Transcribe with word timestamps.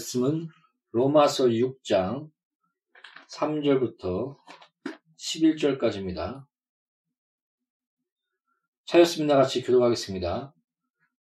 말씀은 0.00 0.48
로마서 0.92 1.46
6장 1.48 2.30
3절부터 3.32 4.36
11절까지입니다. 5.18 6.46
차였습니다. 8.86 9.36
같이 9.36 9.62
교도하겠습니다. 9.62 10.54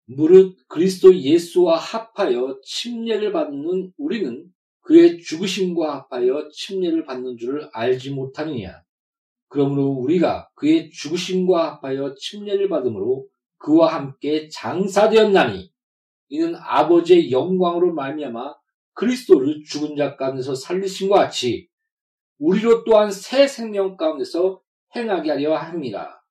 무릇 0.05 0.56
그리스도 0.69 1.17
예수와 1.17 1.78
합하여 1.78 2.61
침례를 2.62 3.32
받는 3.32 3.93
우리는 3.96 4.46
그의 4.82 5.23
죽으심과 5.23 6.06
합하여 6.11 6.50
침례를 6.52 7.06
받는 7.06 7.38
줄을 7.38 7.69
알지 7.73 8.11
못하느냐. 8.11 8.82
그러므로 9.49 9.87
우리가 9.88 10.50
그의 10.55 10.90
죽으심과 10.90 11.81
합하여 11.81 12.14
침례를 12.14 12.69
받음으로 12.69 13.26
그와 13.56 13.94
함께 13.94 14.49
장사되었나니 14.49 15.73
이는 16.28 16.55
아버지의 16.56 17.32
영광으로 17.32 17.94
말미암아 17.94 18.55
그리스도를 18.97 19.63
죽은 19.65 19.95
자 19.97 20.17
가운데서 20.17 20.55
살리신 20.55 21.09
것 21.09 21.15
같이 21.15 21.69
우리로 22.39 22.85
또한 22.85 23.11
새 23.11 23.47
생명 23.47 23.97
가운데서 23.97 24.61
행하게 24.95 25.31
하려 25.31 25.57
합니다. 25.57 26.25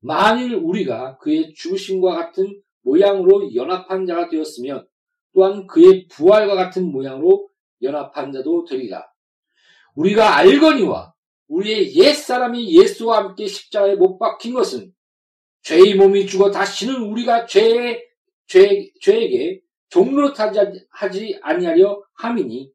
만일 0.00 0.54
우리가 0.54 1.16
그의 1.18 1.54
죽으심과 1.54 2.14
같은 2.14 2.62
모양으로 2.82 3.54
연합한 3.54 4.06
자가 4.06 4.28
되었으면 4.28 4.86
또한 5.32 5.66
그의 5.66 6.06
부활과 6.08 6.54
같은 6.54 6.92
모양으로 6.92 7.48
연합한 7.82 8.32
자도 8.32 8.64
되리라. 8.66 9.06
우리가 9.94 10.36
알거니와 10.36 11.14
우리의 11.48 11.96
옛사람이 11.96 12.74
예수와 12.78 13.18
함께 13.18 13.46
십자가에 13.46 13.96
못 13.96 14.18
박힌 14.18 14.54
것은 14.54 14.92
죄의 15.62 15.94
몸이 15.94 16.26
죽어 16.26 16.50
다시는 16.50 17.02
우리가 17.02 17.46
죄의, 17.46 18.04
죄, 18.46 18.90
죄에게 19.00 19.63
종로 19.94 20.32
타지 20.32 21.38
아니하려 21.40 22.02
함이니 22.14 22.72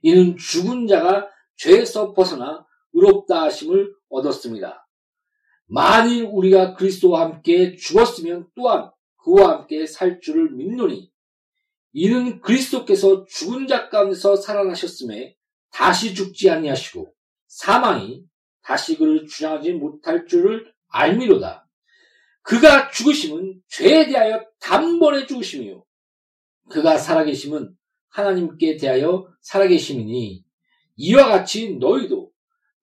이는 0.00 0.38
죽은 0.38 0.86
자가 0.86 1.28
죄에서 1.56 2.14
벗어나 2.14 2.66
의롭다 2.94 3.42
하심을 3.42 3.94
얻었습니다. 4.08 4.88
만일 5.66 6.24
우리가 6.24 6.74
그리스도와 6.74 7.20
함께 7.20 7.76
죽었으면 7.76 8.48
또한 8.54 8.90
그와 9.24 9.58
함께 9.58 9.84
살 9.84 10.20
줄을 10.20 10.52
믿노니 10.52 11.12
이는 11.92 12.40
그리스도께서 12.40 13.26
죽은 13.26 13.66
자 13.66 13.90
가운데서 13.90 14.36
살아나셨음에 14.36 15.36
다시 15.70 16.14
죽지 16.14 16.48
아니하시고 16.48 17.12
사망이 17.46 18.24
다시 18.62 18.96
그를 18.96 19.26
주장하지 19.26 19.72
못할 19.72 20.24
줄을 20.26 20.72
알미로다. 20.88 21.68
그가 22.40 22.90
죽으심은 22.90 23.60
죄에 23.68 24.06
대하여 24.06 24.46
단번에 24.60 25.26
죽으심이요. 25.26 25.85
그가 26.68 26.98
살아계심은 26.98 27.74
하나님께 28.08 28.76
대하여 28.76 29.28
살아계심이니 29.40 30.44
이와 30.96 31.28
같이 31.28 31.76
너희도 31.76 32.30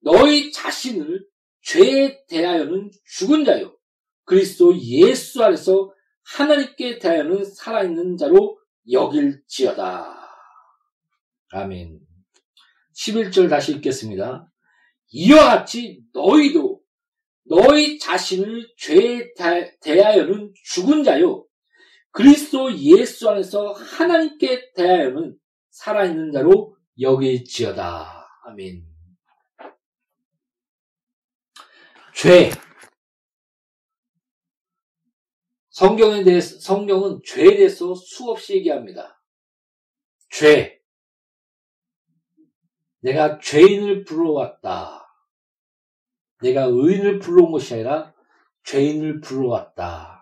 너희 0.00 0.52
자신을 0.52 1.26
죄에 1.62 2.24
대하여는 2.26 2.90
죽은 3.06 3.44
자요. 3.44 3.76
그리스도 4.24 4.78
예수 4.78 5.42
안에서 5.42 5.92
하나님께 6.22 6.98
대하여는 6.98 7.44
살아있는 7.44 8.16
자로 8.16 8.58
여길지어다. 8.90 10.24
아멘. 11.50 12.00
11절 12.94 13.48
다시 13.50 13.72
읽겠습니다. 13.72 14.50
이와 15.12 15.44
같이 15.44 16.02
너희도 16.12 16.80
너희 17.46 17.98
자신을 17.98 18.72
죄에 18.76 19.32
대하여는 19.80 20.52
죽은 20.64 21.02
자요. 21.02 21.46
그리스도 22.14 22.72
예수 22.78 23.28
안에서 23.28 23.72
하나님께 23.72 24.72
대하여는 24.74 25.36
살아있는 25.70 26.30
자로 26.30 26.76
여길지어다. 27.00 28.28
아멘. 28.44 28.86
죄. 32.14 32.52
성경에 35.70 36.22
대해서, 36.22 36.60
성경은 36.60 37.22
죄에 37.24 37.56
대해서 37.56 37.96
수없이 37.96 38.54
얘기합니다. 38.58 39.20
죄. 40.30 40.80
내가 43.00 43.40
죄인을 43.40 44.04
불러왔다. 44.04 45.04
내가 46.42 46.66
의인을 46.66 47.18
불러온 47.18 47.50
것이 47.50 47.74
아니라 47.74 48.14
죄인을 48.62 49.20
불러왔다. 49.20 50.13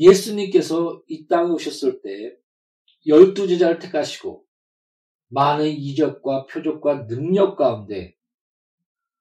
예수님께서 0.00 1.02
이 1.06 1.28
땅에 1.28 1.50
오셨을 1.50 2.00
때 2.02 2.36
열두 3.06 3.46
제자를 3.46 3.78
택하시고 3.78 4.44
많은 5.28 5.68
이적과 5.68 6.46
표적과 6.46 7.06
능력 7.06 7.56
가운데 7.56 8.16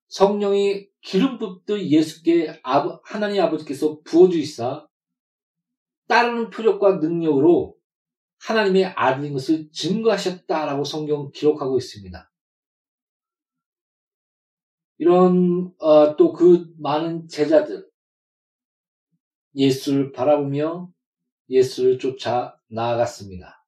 성령이 0.08 0.88
기름 1.02 1.38
붓듯 1.38 1.82
예수께 1.82 2.60
하나님 3.04 3.42
아버지께서 3.44 4.00
부어주시사 4.02 4.88
따르는 6.08 6.50
표적과 6.50 6.96
능력으로 6.96 7.78
하나님의 8.40 8.86
아들인 8.86 9.34
것을 9.34 9.70
증거하셨다라고 9.72 10.84
성경은 10.84 11.32
기록하고 11.32 11.78
있습니다. 11.78 12.32
이런 14.98 15.74
어, 15.78 16.16
또 16.16 16.34
그 16.34 16.74
많은 16.78 17.28
제자들 17.28 17.89
예수를 19.60 20.14
바라보며 20.14 20.90
예수를 21.50 22.00
쫓아 22.00 22.58
나아갔습니다. 22.68 23.66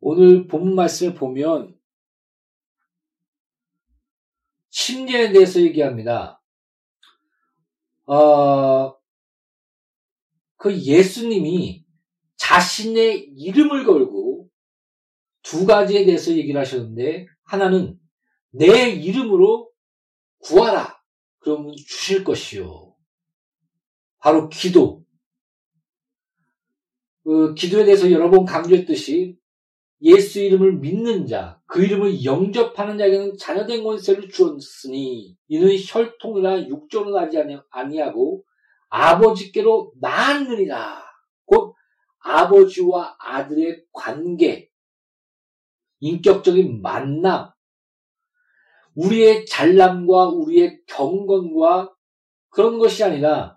오늘 0.00 0.48
본 0.48 0.74
말씀을 0.74 1.14
보면 1.14 1.78
침례에 4.70 5.32
대해서 5.32 5.60
얘기합니다. 5.60 6.42
어, 8.06 8.96
그 10.56 10.76
예수님이 10.76 11.84
자신의 12.36 13.34
이름을 13.36 13.84
걸고 13.84 14.50
두 15.42 15.64
가지에 15.64 16.04
대해서 16.04 16.32
얘기를 16.32 16.60
하셨는데 16.60 17.26
하나는 17.44 17.98
내 18.50 18.90
이름으로 18.90 19.70
구하라. 20.40 21.00
그러면 21.38 21.74
주실 21.76 22.24
것이요. 22.24 22.95
바로 24.26 24.48
기도. 24.48 25.04
그 27.22 27.54
기도에 27.54 27.84
대해서 27.84 28.10
여러 28.10 28.28
번 28.28 28.44
강조했듯이 28.44 29.38
예수 30.00 30.40
이름을 30.40 30.78
믿는 30.78 31.28
자, 31.28 31.60
그 31.66 31.84
이름을 31.84 32.24
영접하는 32.24 32.98
자에게는 32.98 33.36
자녀된 33.38 33.84
권세를 33.84 34.28
주었으니 34.28 35.36
이는 35.46 35.68
혈통이나 35.80 36.66
육조로 36.66 37.12
나지 37.12 37.38
아니하고 37.70 38.42
아버지께로 38.88 39.92
낳았느니라. 40.00 41.04
곧 41.44 41.76
아버지와 42.18 43.14
아들의 43.20 43.84
관계, 43.92 44.68
인격적인 46.00 46.82
만남, 46.82 47.52
우리의 48.96 49.46
잘남과 49.46 50.30
우리의 50.30 50.80
경건과 50.88 51.94
그런 52.48 52.80
것이 52.80 53.04
아니라 53.04 53.55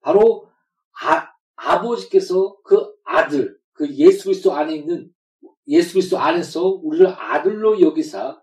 바로 0.00 0.48
아, 1.02 1.28
아버지께서 1.56 2.56
그 2.64 2.94
아들, 3.04 3.58
그 3.72 3.88
예수 3.96 4.24
그리스도 4.24 4.52
안에 4.52 4.74
있는 4.76 5.10
예수 5.68 5.94
그리스도 5.94 6.18
안에서 6.18 6.68
우리를 6.82 7.06
아들로 7.06 7.80
여기사 7.80 8.40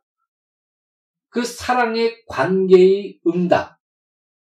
그 1.30 1.44
사랑의 1.44 2.26
관계의 2.28 3.20
응답. 3.28 3.78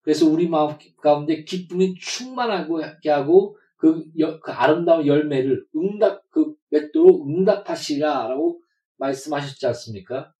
그래서 0.01 0.27
우리 0.27 0.49
마음 0.49 0.77
가운데 1.01 1.43
기쁨이 1.43 1.95
충만하게 1.95 3.09
하고 3.09 3.57
그, 3.77 4.03
그 4.41 4.51
아름다운 4.51 5.05
열매를 5.05 5.65
응답, 5.75 6.29
그 6.29 6.55
맺도록 6.69 7.27
응답하시라라고 7.27 8.61
말씀하셨지 8.97 9.65
않습니까? 9.67 10.33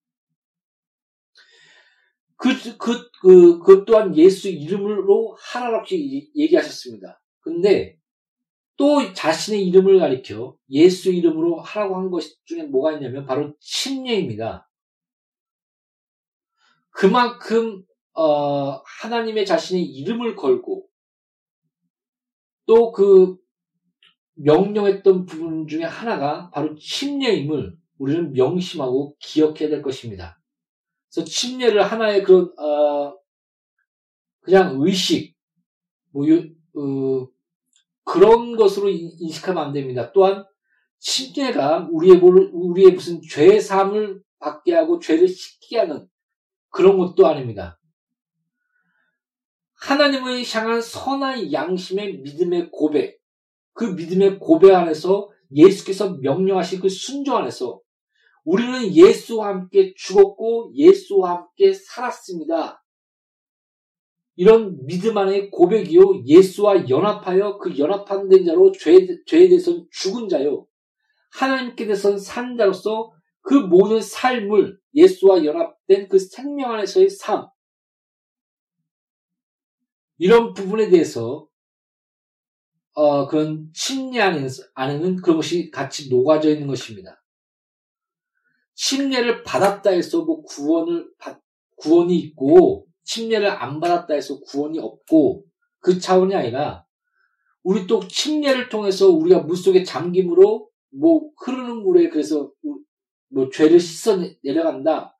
그, 2.44 2.76
그, 2.76 3.10
그, 3.22 3.58
그 3.60 3.84
또한 3.86 4.14
예수 4.18 4.50
이름으로 4.50 5.34
하나라고 5.40 5.86
얘기하셨습니다. 6.36 7.22
근데 7.40 7.98
또 8.76 9.14
자신의 9.14 9.66
이름을 9.68 9.98
가리켜 9.98 10.54
예수 10.68 11.10
이름으로 11.10 11.60
하라고 11.60 11.96
한 11.96 12.10
것 12.10 12.22
중에 12.44 12.64
뭐가 12.64 12.92
있냐면 12.92 13.24
바로 13.24 13.54
침례입니다. 13.60 14.68
그만큼 16.90 17.82
어, 18.12 18.82
하나님의 19.00 19.46
자신의 19.46 19.82
이름을 19.82 20.36
걸고 20.36 20.86
또 22.66 22.92
그 22.92 23.38
명령했던 24.34 25.24
부분 25.24 25.66
중에 25.66 25.84
하나가 25.84 26.50
바로 26.50 26.74
침례임을 26.76 27.74
우리는 27.98 28.32
명심하고 28.32 29.16
기억해야 29.18 29.70
될 29.70 29.80
것입니다. 29.80 30.38
그래서 31.14 31.24
침례를 31.24 31.82
하나의 31.82 32.24
그런 32.24 32.52
어, 32.58 33.16
그냥 34.40 34.76
의식, 34.80 35.36
뭐 36.10 36.26
어, 36.26 37.28
그런 38.02 38.56
것으로 38.56 38.88
인식하면 38.88 39.64
안 39.64 39.72
됩니다. 39.72 40.10
또한 40.12 40.44
침례가 40.98 41.88
우리의 41.92 42.16
우리의 42.16 42.92
무슨 42.92 43.20
죄 43.22 43.60
사함을 43.60 44.22
받게 44.40 44.74
하고 44.74 44.98
죄를 44.98 45.28
씻게 45.28 45.78
하는 45.78 46.08
그런 46.70 46.98
것도 46.98 47.26
아닙니다. 47.26 47.78
하나님을 49.74 50.42
향한 50.52 50.80
선한 50.80 51.52
양심의 51.52 52.18
믿음의 52.18 52.70
고백, 52.72 53.20
그 53.72 53.84
믿음의 53.84 54.40
고백 54.40 54.74
안에서 54.74 55.30
예수께서 55.52 56.14
명령하신 56.14 56.80
그 56.80 56.88
순종 56.88 57.36
안에서 57.36 57.83
우리는 58.44 58.94
예수와 58.94 59.48
함께 59.48 59.94
죽었고 59.96 60.72
예수와 60.74 61.30
함께 61.30 61.72
살았습니다. 61.72 62.82
이런 64.36 64.84
믿음 64.84 65.16
안의 65.16 65.50
고백이요. 65.50 66.24
예수와 66.26 66.88
연합하여 66.88 67.58
그 67.58 67.78
연합한 67.78 68.28
된 68.28 68.44
자로 68.44 68.72
죄, 68.72 69.06
죄에 69.26 69.48
대해서는 69.48 69.86
죽은 69.90 70.28
자요. 70.28 70.66
하나님께 71.32 71.86
대해서는 71.86 72.18
산 72.18 72.56
자로서 72.56 73.12
그 73.40 73.54
모든 73.54 74.00
삶을 74.00 74.78
예수와 74.94 75.44
연합된 75.44 76.08
그 76.08 76.18
생명 76.18 76.72
안에서의 76.72 77.10
삶. 77.10 77.46
이런 80.18 80.52
부분에 80.54 80.90
대해서 80.90 81.48
어, 82.92 83.26
그런 83.26 83.70
침례 83.74 84.20
안에는 84.20 85.16
그런 85.16 85.36
것이 85.36 85.70
같이 85.70 86.08
녹아져 86.08 86.50
있는 86.50 86.68
것입니다. 86.68 87.23
침례를 88.74 89.42
받았다 89.42 89.90
해서 89.90 90.24
뭐 90.24 90.42
구원을 90.42 91.08
받, 91.18 91.40
구원이 91.76 92.16
있고 92.18 92.86
침례를 93.04 93.48
안 93.48 93.80
받았다 93.80 94.14
해서 94.14 94.40
구원이 94.40 94.78
없고 94.78 95.44
그 95.80 95.98
차원이 95.98 96.34
아니라 96.34 96.84
우리 97.62 97.86
또 97.86 98.00
침례를 98.06 98.68
통해서 98.68 99.08
우리가 99.10 99.40
물 99.40 99.56
속에 99.56 99.82
잠김으로 99.82 100.68
뭐 100.90 101.30
흐르는 101.38 101.82
물에 101.82 102.08
그래서 102.08 102.50
뭐 103.30 103.48
죄를 103.50 103.80
씻어 103.80 104.18
내려간다 104.42 105.16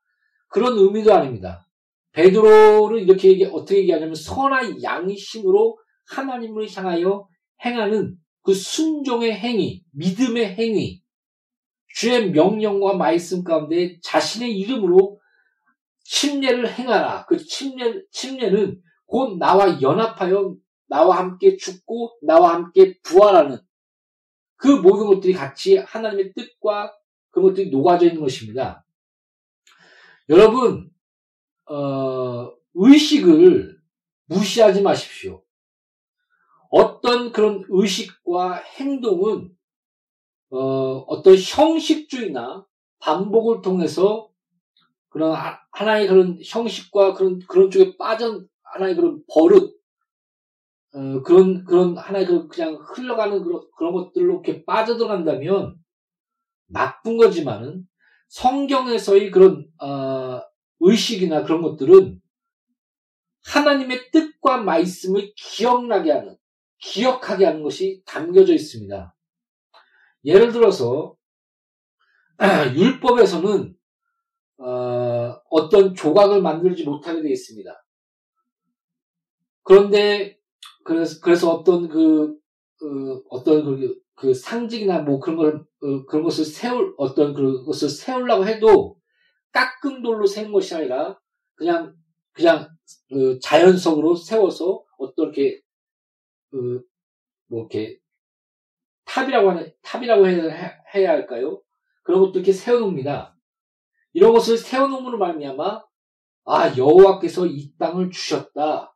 그런 0.47 0.77
의미도 0.77 1.13
아닙니다. 1.13 1.67
베드로를 2.13 3.01
이렇게 3.01 3.29
얘기 3.29 3.43
어떻게 3.43 3.79
얘기하냐면 3.79 4.15
선한 4.15 4.81
양심으로 4.81 5.77
하나님을 6.07 6.67
향하여 6.73 7.27
행하는 7.65 8.15
그 8.41 8.53
순종의 8.53 9.33
행위, 9.33 9.83
믿음의 9.91 10.55
행위, 10.55 11.01
주의 11.95 12.29
명령과 12.29 12.97
말씀 12.97 13.45
가운데 13.45 13.97
자신의 14.01 14.59
이름으로 14.59 15.17
침례를 16.03 16.69
행하라. 16.69 17.25
그 17.25 17.37
침례, 17.37 18.03
침례는 18.11 18.81
곧 19.05 19.37
나와 19.37 19.81
연합하여 19.81 20.57
나와 20.89 21.17
함께 21.17 21.55
죽고 21.55 22.19
나와 22.21 22.53
함께 22.53 22.99
부활하는 23.01 23.59
그 24.57 24.67
모든 24.67 25.07
것들이 25.07 25.33
같이 25.33 25.77
하나님의 25.77 26.33
뜻과 26.33 26.93
그런 27.31 27.47
것들이 27.47 27.69
녹아져 27.69 28.07
있는 28.07 28.19
것입니다. 28.19 28.85
여러분, 30.27 30.89
어, 31.65 32.51
의식을 32.73 33.79
무시하지 34.25 34.81
마십시오. 34.81 35.41
어떤 36.69 37.31
그런 37.31 37.63
의식과 37.69 38.55
행동은 38.55 39.55
어, 40.55 41.03
어떤 41.07 41.35
형식주의나 41.35 42.65
반복을 42.99 43.61
통해서 43.61 44.29
그런 45.09 45.35
하나의 45.71 46.07
그런 46.07 46.39
형식과 46.43 47.13
그런 47.13 47.39
그런 47.47 47.69
쪽에 47.69 47.97
빠진 47.97 48.47
하나의 48.63 48.95
그런 48.95 49.23
버릇 49.33 49.75
어, 50.93 51.21
그런 51.23 51.63
그런 51.65 51.97
하나의 51.97 52.25
그 52.25 52.47
그냥 52.47 52.75
흘러가는 52.75 53.43
그런 53.43 53.61
그런 53.77 53.93
것들로 53.93 54.33
이렇게 54.33 54.65
빠져들어간다면 54.65 55.77
나쁜 56.67 57.17
거지만은 57.17 57.87
성경에서의 58.29 59.31
그런 59.31 59.67
어, 59.81 60.41
의식이나 60.79 61.43
그런 61.43 61.61
것들은 61.61 62.21
하나님의 63.45 64.11
뜻과 64.11 64.57
말씀을 64.57 65.33
기억나게 65.35 66.11
하는 66.11 66.35
기억하게 66.79 67.45
하는 67.45 67.63
것이 67.63 68.01
담겨져 68.05 68.53
있습니다. 68.53 69.14
예를 70.25 70.51
들어서 70.51 71.15
율법에서는 72.75 73.75
어, 74.57 75.41
어떤 75.49 75.93
조각을 75.93 76.41
만들지 76.41 76.83
못하게 76.83 77.21
되어 77.21 77.31
있습니다. 77.31 77.85
그런데 79.63 80.39
그래서, 80.83 81.19
그래서 81.21 81.51
어떤 81.51 81.87
그, 81.87 82.37
그 82.77 83.23
어떤 83.29 83.65
그, 83.65 83.99
그, 84.15 84.33
상징이나 84.33 85.01
뭐 85.01 85.19
그런 85.19 85.37
걸 85.37 85.65
어, 85.81 86.05
그런 86.05 86.23
것을 86.23 86.45
세울 86.45 86.93
어떤 86.97 87.33
그것을 87.33 87.89
세우려고 87.89 88.45
해도 88.45 88.97
깎은 89.51 90.03
돌로 90.03 90.25
세운 90.25 90.51
것이 90.51 90.75
아니라 90.75 91.19
그냥 91.55 91.95
그냥 92.31 92.69
그 93.09 93.39
자연성으로 93.41 94.15
세워서 94.15 94.83
이렇게 95.17 95.61
그뭐 96.51 96.81
이렇게 97.49 97.99
탑이라고 99.05 99.51
하는 99.51 99.71
탑이라고 99.81 100.27
해야, 100.27 100.73
해야 100.93 101.09
할까요? 101.11 101.61
그런 102.03 102.21
것도 102.21 102.39
이렇게 102.39 102.51
세워놓습니다. 102.51 103.35
이런 104.13 104.33
것을 104.33 104.57
세워놓음으로 104.57 105.17
말미암아 105.17 105.83
아 106.45 106.77
여호와께서 106.77 107.47
이 107.47 107.75
땅을 107.77 108.11
주셨다. 108.11 108.95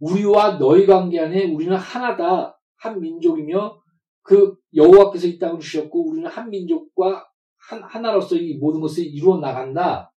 우리와 0.00 0.58
너희 0.58 0.86
관계 0.86 1.20
안에 1.20 1.44
우리는 1.44 1.76
하나다. 1.76 2.58
한 2.76 3.00
민족이며 3.00 3.78
그 4.22 4.56
여호와께서 4.74 5.26
이 5.26 5.38
땅을 5.38 5.60
주셨고 5.60 6.10
우리는 6.10 6.28
한 6.28 6.48
민족과 6.48 7.28
한, 7.58 7.82
하나로서 7.82 8.36
이 8.36 8.54
모든 8.54 8.80
것을 8.80 9.04
이루어 9.04 9.38
나간다. 9.38 10.12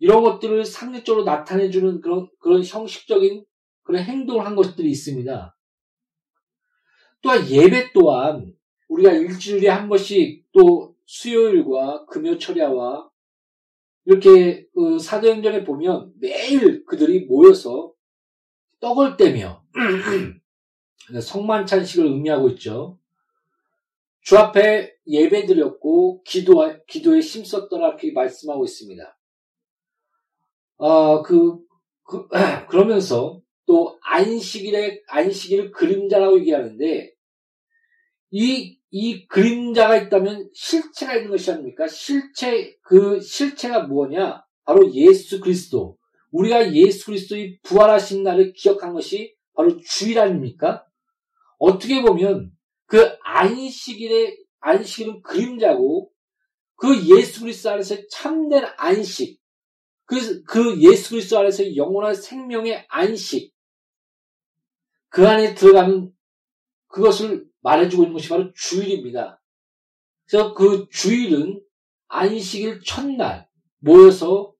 이런 0.00 0.22
것들을 0.22 0.64
상징적으로 0.64 1.24
나타내주는 1.24 2.00
그런, 2.00 2.28
그런 2.40 2.64
형식적인 2.64 3.44
그런 3.82 4.02
행동을 4.02 4.44
한 4.44 4.54
것들이 4.54 4.90
있습니다. 4.90 5.56
또한 7.20 7.48
예배 7.48 7.92
또한 7.92 8.54
우리가 8.88 9.12
일주일에 9.12 9.68
한 9.68 9.88
번씩 9.88 10.46
또 10.52 10.94
수요일과 11.04 12.06
금요 12.06 12.38
철야와 12.38 13.08
이렇게 14.04 14.66
그 14.74 14.98
사도행전에 14.98 15.64
보면 15.64 16.12
매일 16.18 16.84
그들이 16.84 17.26
모여서 17.26 17.92
떡을 18.80 19.16
떼며 19.16 19.64
성만찬식을 21.20 22.06
의미하고 22.06 22.48
있죠. 22.50 22.98
주 24.20 24.36
앞에 24.36 24.94
예배 25.06 25.46
드렸고 25.46 26.22
기도 26.22 26.62
기도에 26.86 27.20
힘썼더라 27.20 27.88
이렇게 27.88 28.12
말씀하고 28.12 28.64
있습니다. 28.64 29.18
어, 30.76 31.22
그, 31.22 31.58
그 32.02 32.28
그 32.68 32.76
러면서 32.76 33.40
또 33.68 33.98
안식일에 34.02 35.02
안식일을 35.06 35.72
그림자라고 35.72 36.40
얘기하는데 36.40 37.12
이, 38.30 38.78
이 38.90 39.26
그림자가 39.28 39.96
있다면 39.98 40.48
실체가 40.54 41.16
있는 41.16 41.30
것이 41.30 41.50
아닙니까? 41.50 41.86
실체, 41.86 42.74
그 42.82 43.20
실체가 43.20 43.82
뭐냐? 43.82 44.42
바로 44.64 44.90
예수 44.94 45.38
그리스도. 45.40 45.98
우리가 46.32 46.74
예수 46.74 47.06
그리스도의 47.06 47.58
부활하신 47.62 48.22
날을 48.22 48.54
기억한 48.54 48.94
것이 48.94 49.34
바로 49.54 49.78
주일 49.78 50.18
아닙니까? 50.18 50.86
어떻게 51.58 52.00
보면 52.00 52.50
그 52.86 53.16
안식일의, 53.22 54.38
안식일은 54.60 55.22
그림자고 55.22 56.10
그 56.76 57.06
예수 57.18 57.42
그리스도 57.42 57.70
안에서 57.70 57.96
참된 58.10 58.64
안식, 58.78 59.38
그, 60.06 60.42
그 60.44 60.80
예수 60.80 61.10
그리스도 61.10 61.38
안에서 61.38 61.76
영원한 61.76 62.14
생명의 62.14 62.86
안식, 62.88 63.52
그 65.08 65.26
안에 65.26 65.54
들어가는 65.54 66.12
그것을 66.88 67.46
말해주고 67.60 68.04
있는 68.04 68.14
것이 68.14 68.28
바로 68.28 68.52
주일입니다. 68.54 69.40
그래서 70.26 70.54
그 70.54 70.88
주일은 70.90 71.62
안식일 72.08 72.82
첫날 72.84 73.48
모여서 73.78 74.52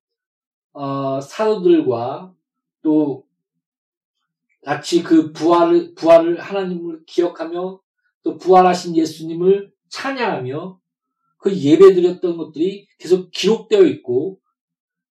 어, 0.73 1.21
사도들과 1.21 2.35
또 2.83 3.27
같이 4.65 5.03
그 5.03 5.33
부활을 5.33 5.95
부활을 5.95 6.41
하나님을 6.41 7.05
기억하며 7.07 7.81
또 8.23 8.37
부활하신 8.37 8.97
예수님을 8.97 9.73
찬양하며 9.89 10.79
그 11.39 11.57
예배드렸던 11.57 12.37
것들이 12.37 12.87
계속 12.99 13.31
기록되어 13.31 13.83
있고 13.85 14.41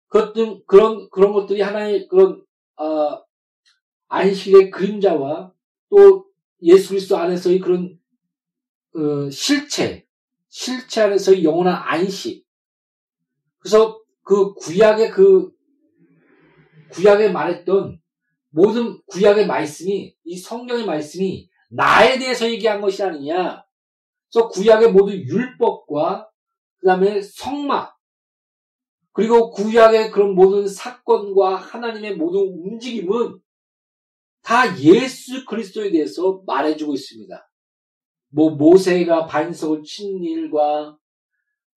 그런 0.08 0.62
그런 0.66 1.08
그런 1.10 1.32
것들이 1.32 1.62
하나의 1.62 2.08
그런 2.08 2.44
어, 2.76 3.22
안식의 4.08 4.70
그림자와 4.70 5.52
또 5.90 6.26
예수 6.62 6.90
그리스도 6.90 7.16
안에서의 7.16 7.58
그런 7.60 7.98
어, 8.94 9.30
실체, 9.30 10.06
실체 10.48 11.02
안에서의 11.02 11.44
영원한 11.44 11.74
안식. 11.74 12.46
그래서 13.58 14.00
그 14.22 14.54
구약의 14.54 15.10
그 15.10 15.50
구약에 16.90 17.30
말했던 17.30 18.00
모든 18.50 19.00
구약의 19.06 19.46
말씀이 19.46 20.16
이 20.24 20.38
성경의 20.38 20.86
말씀이 20.86 21.50
나에 21.70 22.18
대해서 22.18 22.48
얘기한 22.48 22.80
것이 22.80 23.02
아니냐. 23.02 23.64
그래서 24.30 24.48
구약의 24.48 24.92
모든 24.92 25.14
율법과 25.14 26.30
그 26.78 26.86
다음에 26.86 27.20
성막 27.20 27.96
그리고 29.12 29.50
구약의 29.50 30.10
그런 30.10 30.34
모든 30.34 30.66
사건과 30.68 31.56
하나님의 31.56 32.16
모든 32.16 32.40
움직임은 32.40 33.40
다 34.46 34.78
예수 34.78 35.44
그리스도에 35.44 35.90
대해서 35.90 36.40
말해주고 36.46 36.94
있습니다. 36.94 37.50
뭐 38.28 38.50
모세가 38.50 39.26
반석을 39.26 39.82
친 39.82 40.22
일과 40.22 40.96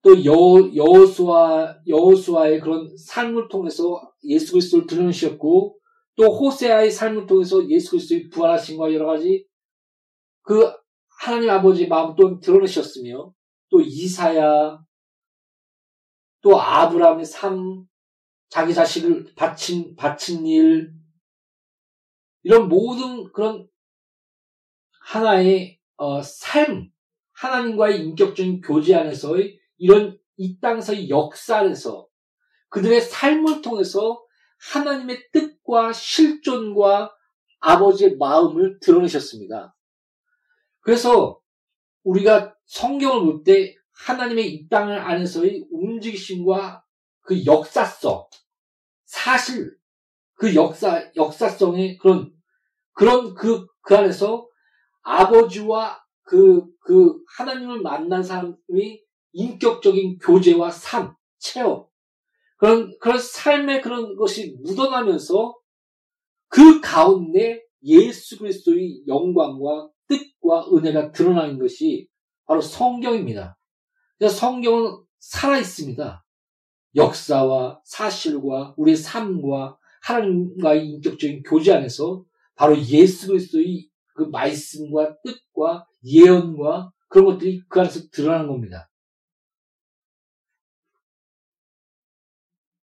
또 0.04 0.24
여, 0.24 0.32
여수와, 0.76 1.80
여수와의 1.88 2.60
그런 2.60 2.88
삶을 2.96 3.50
통해서 3.50 4.14
예수 4.24 4.52
그리스도를 4.52 4.86
드러내셨고, 4.86 5.80
또 6.16 6.24
호세아의 6.26 6.92
삶을 6.92 7.26
통해서 7.26 7.68
예수 7.70 7.92
그리스도의 7.92 8.30
부활하신과 8.30 8.94
여러 8.94 9.08
가지 9.08 9.48
그 10.44 10.72
하나님 11.20 11.50
아버지의 11.50 11.88
마음 11.88 12.16
또 12.16 12.40
드러내셨으며, 12.40 13.34
또 13.72 13.82
이사야, 13.82 14.80
또 16.42 16.62
아브라함의 16.62 17.26
삶, 17.26 17.84
자기 18.50 18.76
자식을 18.76 19.34
바친, 19.36 19.96
바친 19.96 20.46
일, 20.46 20.99
이런 22.50 22.68
모든 22.68 23.32
그런 23.32 23.70
하나의 25.02 25.80
어, 25.98 26.20
삶, 26.24 26.90
하나님과의 27.34 28.00
인격적인 28.00 28.62
교제 28.62 28.96
안에서의 28.96 29.60
이런 29.78 30.18
이 30.36 30.60
땅에서의 30.60 31.12
역사 31.12 31.58
안에서 31.58 32.08
그들의 32.70 33.02
삶을 33.02 33.62
통해서 33.62 34.26
하나님의 34.74 35.30
뜻과 35.32 35.94
실존과 35.94 37.16
아버지의 37.60 38.18
마음을 38.18 38.80
드러내셨습니다. 38.80 39.76
그래서 40.80 41.40
우리가 42.02 42.56
성경을 42.66 43.26
볼 43.26 43.44
때 43.44 43.76
하나님의 43.92 44.52
이 44.52 44.68
땅을 44.70 44.98
안에서의 44.98 45.68
움직이심과 45.70 46.84
그 47.22 47.46
역사성, 47.46 48.28
사실, 49.06 49.78
그 50.34 50.56
역사, 50.56 51.12
역사성의 51.16 52.00
그런, 52.00 52.39
그런 52.94 53.34
그, 53.34 53.66
그 53.82 53.96
안에서 53.96 54.48
아버지와 55.02 56.00
그, 56.24 56.66
그 56.82 57.18
하나님을 57.38 57.82
만난 57.82 58.22
사람이 58.22 59.02
인격적인 59.32 60.20
교제와 60.20 60.70
삶, 60.70 61.14
체험, 61.38 61.86
그런, 62.58 62.98
그런 63.00 63.18
삶의 63.18 63.82
그런 63.82 64.16
것이 64.16 64.58
묻어나면서 64.62 65.58
그 66.48 66.82
가운데 66.82 67.64
예수 67.84 68.38
그리스도의 68.38 69.04
영광과 69.08 69.90
뜻과 70.08 70.68
은혜가 70.74 71.12
드러나는 71.12 71.58
것이 71.58 72.08
바로 72.46 72.60
성경입니다. 72.60 73.58
그래서 74.18 74.36
성경은 74.36 75.04
살아있습니다. 75.20 76.26
역사와 76.96 77.82
사실과 77.86 78.74
우리의 78.78 78.98
삶과 78.98 79.78
하나님과의 80.02 80.88
인격적인 80.88 81.44
교제 81.44 81.74
안에서 81.74 82.26
바로 82.60 82.78
예수 82.78 83.28
그리스도의 83.28 83.90
그 84.14 84.24
말씀과 84.24 85.18
뜻과 85.24 85.88
예언과 86.04 86.92
그런 87.08 87.26
것들이 87.26 87.64
그 87.70 87.80
안에서 87.80 88.02
드러나는 88.12 88.48
겁니다. 88.48 88.92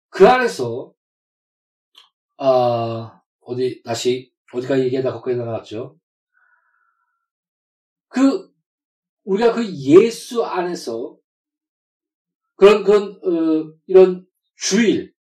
그 0.09 0.27
안에서 0.27 0.93
아 2.37 3.19
어디 3.39 3.81
다시 3.81 4.31
어디까지 4.53 4.83
얘기하다 4.83 5.11
거기까지 5.11 5.37
나갔죠. 5.37 5.97
그 8.09 8.53
우리가 9.23 9.53
그 9.53 9.65
예수 9.73 10.45
안에서 10.45 11.17
그런 12.53 12.83
그런 12.83 13.13
어, 13.23 13.73
이런 13.87 14.27
주일 14.55 15.15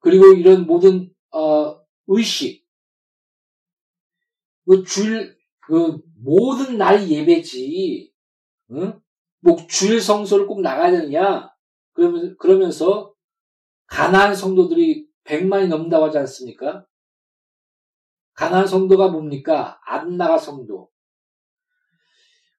그리고 0.00 0.26
이런 0.34 0.66
모든 0.66 1.10
어, 1.30 1.82
의식 2.06 2.57
그 4.68 4.84
주일 4.84 5.34
그 5.60 5.98
모든 6.16 6.76
날 6.76 7.08
예배지 7.08 8.12
응? 8.72 9.00
뭐 9.40 9.56
주일 9.66 10.00
성소를 10.00 10.46
꼭 10.46 10.60
나가야 10.60 10.90
되느냐 10.90 11.50
그러면서 11.94 12.36
그러면서 12.36 13.14
가나안 13.86 14.34
성도들이 14.34 15.08
100만이 15.24 15.68
넘는다고 15.68 16.04
하지 16.04 16.18
않습니까? 16.18 16.86
가나안 18.34 18.66
성도가 18.66 19.08
뭡니까? 19.08 19.80
안나가 19.84 20.38
성도. 20.38 20.90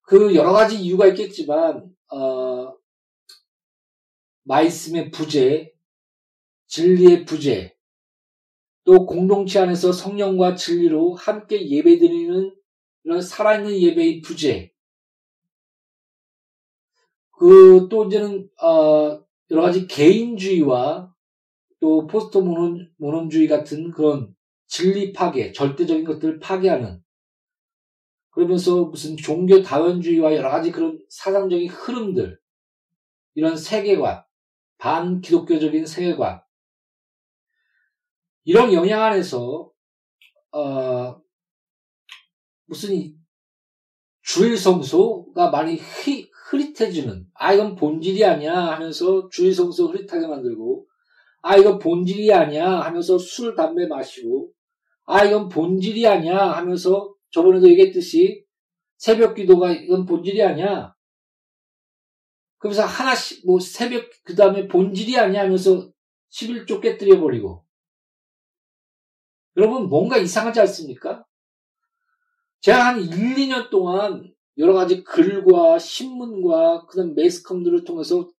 그 0.02 0.36
여러 0.36 0.52
가지 0.52 0.80
이유가 0.80 1.08
있겠지만 1.08 1.96
어, 2.12 2.74
말씀의 4.44 5.12
부재, 5.12 5.72
진리의 6.66 7.26
부재, 7.26 7.79
또 8.90 9.06
공동체 9.06 9.60
안에서 9.60 9.92
성령과 9.92 10.56
진리로 10.56 11.14
함께 11.14 11.70
예배드리는 11.70 12.56
이런 13.04 13.22
살아있는 13.22 13.80
예배의 13.80 14.22
부재, 14.22 14.74
그 17.38 17.88
또 17.88 18.06
이제는 18.06 18.50
어, 18.60 19.24
여러 19.52 19.62
가지 19.62 19.86
개인주의와 19.86 21.14
또 21.80 22.08
포스트 22.08 22.40
모논, 22.40 22.92
모논주의 22.98 23.48
같은 23.48 23.92
그런 23.92 24.36
진리 24.66 25.14
파괴, 25.14 25.52
절대적인 25.52 26.04
것들을 26.04 26.40
파괴하는. 26.40 27.00
그러면서 28.32 28.86
무슨 28.86 29.18
종교 29.18 29.62
다원주의와 29.62 30.34
여러 30.34 30.50
가지 30.50 30.72
그런 30.72 31.00
사상적인 31.10 31.70
흐름들, 31.70 32.40
이런 33.36 33.56
세계관, 33.56 34.24
반기독교적인 34.80 35.86
세계관, 35.86 36.42
이런 38.44 38.74
영향 38.74 39.04
안에서 39.04 39.72
어, 40.52 41.22
무슨 42.66 43.16
주일 44.22 44.58
성소가 44.58 45.50
많이 45.50 45.76
흐, 45.76 46.30
흐릿해지는 46.50 47.28
아 47.34 47.54
이건 47.54 47.76
본질이 47.76 48.24
아니야 48.26 48.54
하면서 48.56 49.28
주일 49.30 49.54
성소 49.54 49.88
흐릿하게 49.88 50.28
만들고 50.28 50.88
아 51.42 51.58
이건 51.58 51.80
본질이 51.80 52.32
아니야 52.34 52.82
하면서 52.82 53.18
술 53.18 53.56
담배 53.56 53.88
마시고 53.88 54.52
아 55.06 55.24
이건 55.24 55.50
본질이 55.50 56.06
아니야 56.06 56.38
하면서 56.38 57.14
저번에도 57.32 57.70
얘기했듯이 57.70 58.46
새벽 58.98 59.36
기도가 59.36 59.72
이건 59.72 60.06
본질이 60.06 60.44
아니야. 60.44 60.94
그러면서 62.58 62.84
하나씩 62.86 63.46
뭐 63.46 63.60
새벽 63.60 64.10
그 64.24 64.36
다음에 64.36 64.68
본질이 64.68 65.18
아니야 65.18 65.44
하면서 65.44 65.90
11조 66.32 66.82
깨뜨려 66.82 67.20
버리고 67.20 67.66
여러분 69.60 69.90
뭔가 69.90 70.18
이상하지 70.18 70.62
않습니까? 70.62 71.26
제가 72.62 72.88
한 72.88 73.02
1, 73.02 73.10
2년 73.10 73.70
동안 73.70 74.34
여러 74.58 74.74
가지 74.74 75.04
글과 75.04 75.78
신문과 75.78 76.86
그다음 76.86 77.14
매스컴들을 77.14 77.84
통해서 77.84 78.30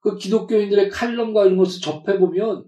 그 0.00 0.16
기독교인들의 0.16 0.88
칼럼과 0.88 1.44
이런 1.44 1.58
것을 1.58 1.82
접해보면 1.82 2.64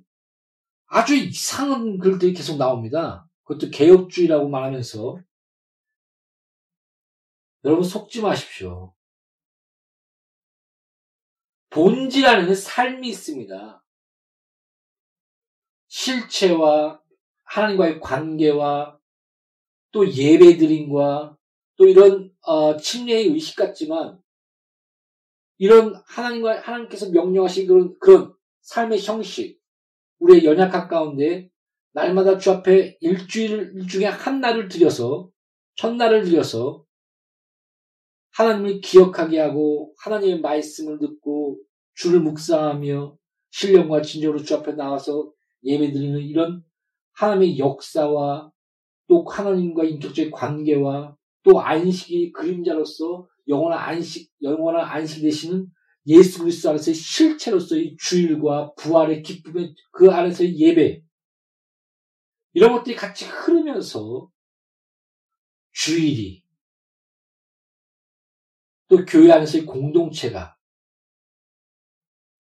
아주 0.87 1.16
이상한 1.16 1.98
글들이 1.98 2.34
계속 2.34 2.58
나옵니다. 2.58 3.26
그것도 3.44 3.70
개혁주의라고 3.70 4.48
말하면서 4.48 5.18
여러분 7.64 7.84
속지 7.84 8.20
마십시오. 8.20 8.94
본질 11.70 12.26
안에는 12.26 12.54
삶이 12.54 13.08
있습니다. 13.08 13.82
실체와 15.88 17.03
하나님과의 17.54 18.00
관계와 18.00 18.98
또 19.92 20.10
예배 20.12 20.56
드림과 20.56 21.36
또 21.76 21.86
이런 21.86 22.32
어, 22.40 22.76
침례의 22.76 23.28
의식 23.28 23.56
같지만 23.56 24.18
이런 25.58 25.94
하나님과 26.06 26.60
하나님께서 26.60 27.10
명령하신 27.10 27.68
그런 27.68 27.96
그런 28.00 28.34
삶의 28.62 29.00
형식 29.00 29.60
우리의 30.18 30.44
연약한 30.44 30.88
가운데 30.88 31.48
날마다 31.92 32.38
주 32.38 32.50
앞에 32.50 32.98
일주일 33.00 33.86
중에 33.86 34.06
한 34.06 34.40
날을 34.40 34.68
들여서 34.68 35.30
첫날을 35.76 36.24
들여서 36.24 36.84
하나님을 38.32 38.80
기억하게 38.80 39.38
하고 39.38 39.94
하나님의 39.98 40.40
말씀을 40.40 40.98
듣고 40.98 41.60
주를 41.94 42.18
묵상하며 42.18 43.16
신령과 43.50 44.02
진정으로 44.02 44.42
주 44.42 44.56
앞에 44.56 44.72
나와서 44.72 45.32
예배드리는 45.62 46.18
이런 46.20 46.64
하나님의 47.14 47.59
역사와 47.59 48.50
또 49.07 49.24
하나님과 49.24 49.85
인격적인 49.85 50.31
관계와 50.31 51.16
또 51.42 51.61
안식이 51.61 52.33
그림자로서 52.33 53.29
영원한 53.48 53.79
안식, 53.79 54.33
영원한 54.42 54.85
안식 54.85 55.22
되시는 55.22 55.70
예수 56.07 56.40
그리스도 56.40 56.70
안에서의 56.70 56.94
실체로서의 56.94 57.96
주일과 57.98 58.74
부활의 58.74 59.22
기쁨의 59.22 59.74
그 59.90 60.11
안에서의 60.11 60.59
예배. 60.59 61.03
이런 62.55 62.72
것들이 62.72 62.94
같이 62.94 63.27
흐르면서 63.27 64.31
주일이 65.72 66.42
또 68.88 69.05
교회 69.05 69.33
안에서의 69.33 69.66
공동체가 69.66 70.57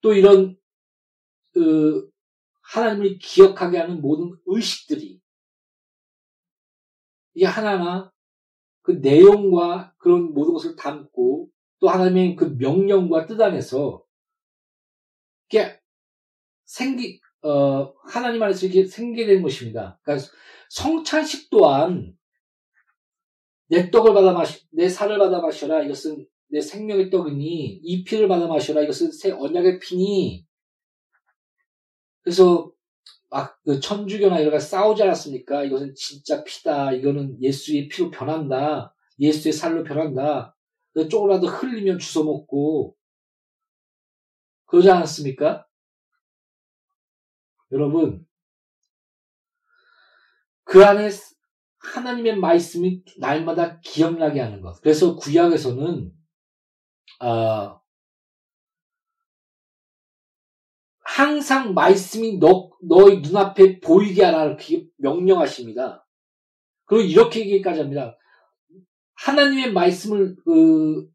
또 0.00 0.12
이런 0.12 0.56
그 1.52 2.10
하나님을 2.74 3.18
기억하게 3.18 3.78
하는 3.78 4.00
모든 4.00 4.36
의식들이 4.46 5.20
이게 7.34 7.46
하나하나 7.46 8.12
그 8.82 8.92
내용과 8.92 9.94
그런 9.98 10.34
모든 10.34 10.52
것을 10.52 10.74
담고 10.74 11.48
또 11.78 11.88
하나님의 11.88 12.34
그 12.34 12.56
명령과 12.58 13.26
뜻 13.26 13.40
안에서 13.40 14.04
이게 15.48 15.80
생기 16.64 17.20
어 17.42 17.94
하나님 18.04 18.42
안에서 18.42 18.66
이렇게 18.66 18.86
생기게 18.86 19.26
된 19.26 19.42
것입니다. 19.42 20.00
그러니까 20.02 20.26
성찬식 20.70 21.50
또한 21.50 22.16
내 23.68 23.90
떡을 23.90 24.14
받아 24.14 24.32
마시 24.32 24.66
내 24.70 24.88
살을 24.88 25.18
받아 25.18 25.40
마셔라 25.40 25.84
이것은 25.84 26.26
내 26.48 26.60
생명의 26.60 27.10
떡이니 27.10 27.80
이 27.82 28.04
피를 28.04 28.26
받아 28.26 28.48
마셔라 28.48 28.82
이것은 28.82 29.12
새 29.12 29.30
언약의 29.30 29.78
피니 29.78 30.46
그래서 32.24 32.72
막 33.30 33.54
그 33.64 33.80
천주교나 33.80 34.40
이런 34.40 34.52
거 34.52 34.58
싸우지 34.58 35.02
않았습니까? 35.02 35.64
이것은 35.64 35.94
진짜 35.94 36.44
피다. 36.44 36.92
이거는 36.92 37.42
예수의 37.42 37.88
피로 37.88 38.10
변한다. 38.10 38.94
예수의 39.18 39.52
살로 39.52 39.84
변한다. 39.84 40.56
조금이라도 41.10 41.46
흘리면 41.46 41.98
주워 41.98 42.24
먹고 42.26 42.96
그러지 44.66 44.90
않았습니까? 44.90 45.66
여러분 47.72 48.26
그 50.64 50.84
안에 50.84 51.08
하나님의 51.78 52.36
말씀이 52.36 53.02
날마다 53.18 53.80
기억나게 53.80 54.40
하는 54.40 54.60
것. 54.60 54.80
그래서 54.82 55.16
구약에서는 55.16 56.12
아, 57.20 57.80
항상 61.14 61.74
말씀이 61.74 62.38
너, 62.38 62.70
너의 62.82 63.20
눈앞에 63.20 63.78
보이게 63.78 64.24
하라 64.24 64.46
이렇게 64.46 64.84
명령하십니다. 64.96 66.04
그리고 66.86 67.04
이렇게 67.04 67.40
얘기까지 67.40 67.82
합니다. 67.82 68.18
하나님의 69.14 69.72
말씀을 69.72 70.34
그 70.44 71.06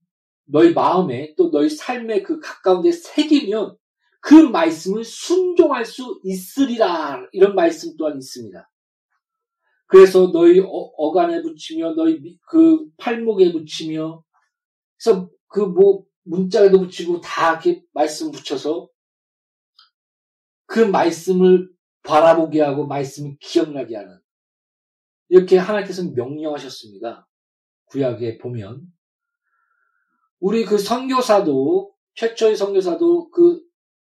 너희 0.45 0.73
마음에 0.73 1.33
또 1.37 1.51
너희 1.51 1.69
삶에 1.69 2.21
그 2.21 2.39
가까운 2.39 2.81
데 2.81 2.93
새기면 2.93 3.75
그 4.21 4.35
말씀을 4.35 5.03
순종할 5.03 5.83
수 5.83 6.21
있으리라 6.23 7.27
이런 7.33 7.53
말씀 7.53 7.97
또한 7.97 8.15
있습니다. 8.17 8.71
그래서 9.85 10.31
너희 10.31 10.61
어, 10.61 11.11
간에 11.11 11.41
붙이며 11.41 11.95
너희 11.95 12.37
그 12.47 12.85
팔목에 12.97 13.51
붙이며 13.51 14.23
그래서 14.97 15.29
그 15.49 15.59
뭐 15.59 16.05
문짝에도 16.23 16.79
붙이고 16.79 17.19
다 17.19 17.51
이렇게 17.51 17.83
말씀 17.91 18.31
붙여서 18.31 18.87
그 20.69 20.79
말씀을 20.79 21.67
바라보게 22.03 22.61
하고 22.61 22.85
말씀을 22.85 23.37
기억나게 23.41 23.95
하는 23.97 24.19
이렇게 25.27 25.57
하나님께서 25.57 26.11
명령하셨습니다. 26.11 27.27
구약에 27.85 28.37
보면 28.37 28.83
우리 30.39 30.63
그 30.63 30.77
선교사도 30.77 31.91
최초의 32.13 32.55
선교사도 32.55 33.31
그 33.31 33.61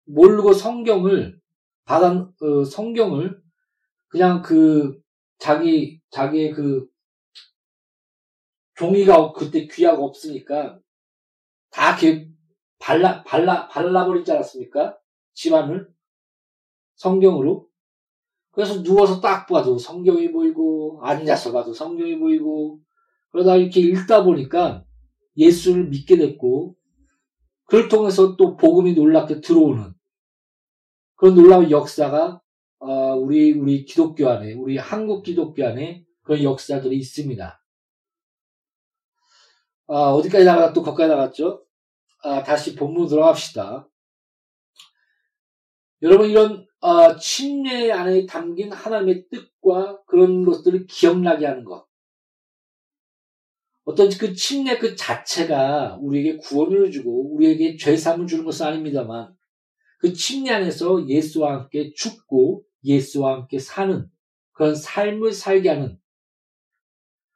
모르고 0.06 0.54
성경을 0.54 1.38
받아 1.84 2.12
어, 2.12 2.63
성경을 2.63 3.41
그냥 4.08 4.41
그 4.41 4.97
자기 5.39 5.99
자기의 6.12 6.52
그 6.52 6.88
종이가 8.76 9.34
그때 9.34 9.67
귀하가 9.67 10.02
없으니까 10.02 10.80
다 11.71 11.97
이렇게 11.99 12.30
발라 12.80 13.21
발라 13.23 13.67
발라버린 13.67 14.23
줄 14.23 14.36
알았습니까? 14.36 14.97
집안을 15.34 15.92
성경으로. 16.95 17.67
그래서 18.51 18.84
누워서 18.84 19.19
딱 19.19 19.47
봐도 19.47 19.77
성경이 19.77 20.32
보이고, 20.32 20.99
앉아서 21.01 21.51
봐도 21.51 21.73
성경이 21.73 22.19
보이고, 22.19 22.79
그러다 23.32 23.56
이렇게 23.56 23.79
읽다 23.82 24.23
보니까 24.23 24.84
예수를 25.38 25.88
믿게 25.88 26.17
됐고, 26.17 26.75
그걸 27.65 27.89
통해서 27.89 28.36
또 28.36 28.56
복음이 28.56 28.93
놀랍게 28.93 29.41
들어오는 29.41 29.93
그런 31.15 31.36
놀라운 31.36 31.71
역사가 31.71 32.41
어, 32.79 33.15
우리 33.15 33.53
우리 33.53 33.86
기독교 33.86 34.29
안에 34.29 34.53
우리 34.53 34.77
한국 34.77 35.23
기독교 35.23 35.65
안에 35.65 36.06
그런 36.21 36.43
역사들이 36.43 36.97
있습니다. 36.97 37.63
아, 39.88 39.93
어디까지 40.12 40.45
나가 40.45 40.73
또 40.73 40.84
거기까지 40.84 41.10
나갔죠? 41.10 41.65
아, 42.23 42.43
다시 42.43 42.75
본문 42.75 43.08
들어갑시다. 43.08 43.88
여러분 46.01 46.29
이런 46.29 46.67
어, 46.84 47.15
침례 47.15 47.93
안에 47.93 48.26
담긴 48.26 48.69
하나님의 48.74 49.30
뜻과 49.30 50.04
그런 50.04 50.43
것들을 50.43 50.86
기억나게 50.86 51.46
하는 51.46 51.63
것. 51.63 51.88
어떤 53.86 54.10
그 54.10 54.34
침례 54.34 54.78
그 54.78 54.93
자체가 54.93 55.98
우리에게 56.02 56.36
구원을 56.36 56.91
주고 56.91 57.34
우리에게 57.36 57.78
죄삼을 57.78 58.28
주는 58.28 58.43
것은 58.43 58.65
아닙니다만 58.65 59.34
그 59.98 60.12
침례 60.12 60.52
안에서 60.52 61.08
예수와 61.08 61.54
함께 61.54 61.93
죽고 61.93 62.65
예수와 62.84 63.36
함께 63.36 63.60
사는 63.60 64.12
그런 64.52 64.76
삶을 64.76 65.32
살게 65.32 65.69
하는 65.69 65.98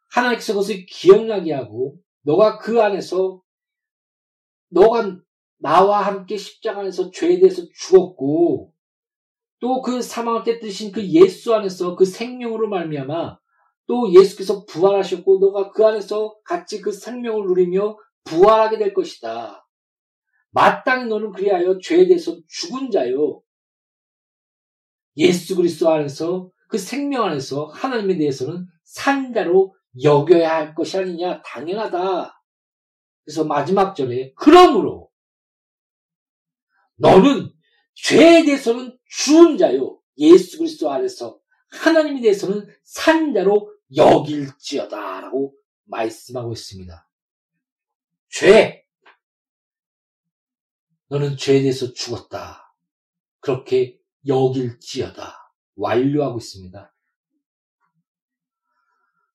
하나님께서 0.09 0.53
그것을 0.55 0.85
기억나게 0.85 1.53
하고 1.53 1.97
너가 2.23 2.57
그 2.57 2.81
안에서 2.81 3.41
너가 4.67 5.17
나와 5.57 6.01
함께 6.01 6.35
십자가 6.35 6.81
안에서 6.81 7.11
죄에 7.11 7.39
대해서 7.39 7.61
죽었고 7.73 8.73
또 9.59 9.81
그 9.81 10.01
사망을 10.01 10.43
깨뜨리신 10.43 10.91
그 10.91 11.05
예수 11.07 11.53
안에서 11.55 11.95
그 11.95 12.05
생명으로 12.05 12.69
말미암아 12.69 13.39
또 13.87 14.13
예수께서 14.13 14.65
부활하셨고 14.65 15.39
너가 15.39 15.71
그 15.71 15.85
안에서 15.85 16.35
같이 16.43 16.81
그 16.81 16.91
생명을 16.91 17.45
누리며 17.47 17.97
부활하게 18.25 18.77
될 18.77 18.93
것이다. 18.93 19.65
마땅히 20.51 21.05
너는 21.05 21.31
그리하여 21.31 21.79
죄에 21.79 22.07
대해서 22.07 22.37
죽은 22.47 22.91
자요. 22.91 23.41
예수 25.15 25.55
그리스도 25.55 25.89
안에서 25.89 26.49
그 26.67 26.77
생명 26.77 27.25
안에서 27.25 27.67
하나님에 27.67 28.17
대해서는 28.17 28.67
산자로 28.83 29.73
여겨야 30.03 30.53
할 30.53 30.75
것이 30.75 30.97
아니냐 30.97 31.41
당연하다. 31.41 32.41
그래서 33.23 33.45
마지막 33.45 33.95
절에 33.95 34.33
그러므로 34.35 35.09
너는 36.97 37.51
죄에 38.03 38.43
대해서는 38.45 38.97
죽은 39.09 39.57
자요. 39.57 39.99
예수 40.17 40.57
그리스도 40.57 40.91
안에서 40.91 41.39
하나님에 41.69 42.21
대해서는 42.21 42.67
산 42.83 43.33
자로 43.33 43.73
여길지어다. 43.95 45.21
라고 45.21 45.55
말씀하고 45.85 46.53
있습니다. 46.53 47.09
죄! 48.29 48.85
너는 51.09 51.37
죄에 51.37 51.61
대해서 51.61 51.91
죽었다. 51.93 52.73
그렇게 53.39 53.99
여길지어다. 54.27 55.53
완료하고 55.75 56.37
있습니다. 56.37 56.93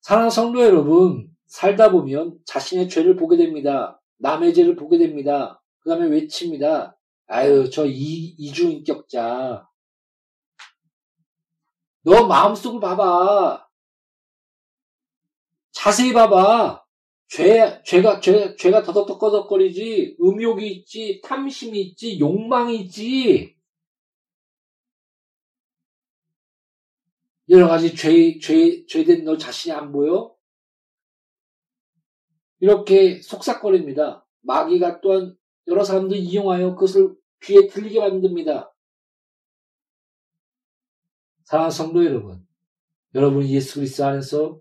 사랑하는 0.01 0.29
성도 0.29 0.61
여러분, 0.61 1.29
살다 1.47 1.91
보면 1.91 2.37
자신의 2.45 2.89
죄를 2.89 3.15
보게 3.15 3.37
됩니다. 3.37 4.01
남의 4.17 4.53
죄를 4.53 4.75
보게 4.75 4.97
됩니다. 4.97 5.63
그 5.79 5.89
다음에 5.89 6.07
외칩니다. 6.07 6.97
아유, 7.27 7.69
저 7.69 7.85
이, 7.85 8.35
이중인격자. 8.37 9.67
너 12.03 12.27
마음속을 12.27 12.79
봐봐. 12.79 13.67
자세히 15.71 16.13
봐봐. 16.13 16.83
죄, 17.27 17.81
죄가, 17.83 18.19
죄, 18.19 18.55
죄가 18.55 18.83
더덕더덕거리지, 18.83 20.17
음욕이 20.21 20.71
있지, 20.71 21.19
탐심이 21.23 21.81
있지, 21.81 22.19
욕망이 22.19 22.77
있지. 22.81 23.57
여러 27.49 27.67
가지 27.67 27.95
죄, 27.95 28.37
죄, 28.39 28.85
죄된 28.85 29.23
너 29.23 29.37
자신이 29.37 29.73
안 29.73 29.91
보여? 29.91 30.35
이렇게 32.59 33.21
속삭거립니다. 33.21 34.25
마귀가 34.41 35.01
또한 35.01 35.35
여러 35.67 35.83
사람들 35.83 36.17
이용하여 36.17 36.75
그것을 36.75 37.15
귀에 37.43 37.67
들리게 37.67 37.99
만듭니다. 37.99 38.73
사랑하는 41.45 41.71
성도 41.71 42.05
여러분, 42.05 42.45
여러분 43.15 43.45
예수 43.47 43.75
그리스도 43.75 44.05
안에서 44.05 44.59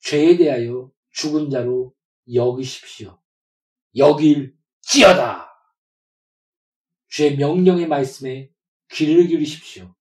죄에 0.00 0.36
대하여 0.36 0.90
죽은 1.10 1.50
자로 1.50 1.94
여기십시오. 2.32 3.18
여길지어다. 3.96 5.50
주의 7.08 7.36
명령의 7.36 7.88
말씀에 7.88 8.50
귀를 8.92 9.26
기울이십시오. 9.26 9.94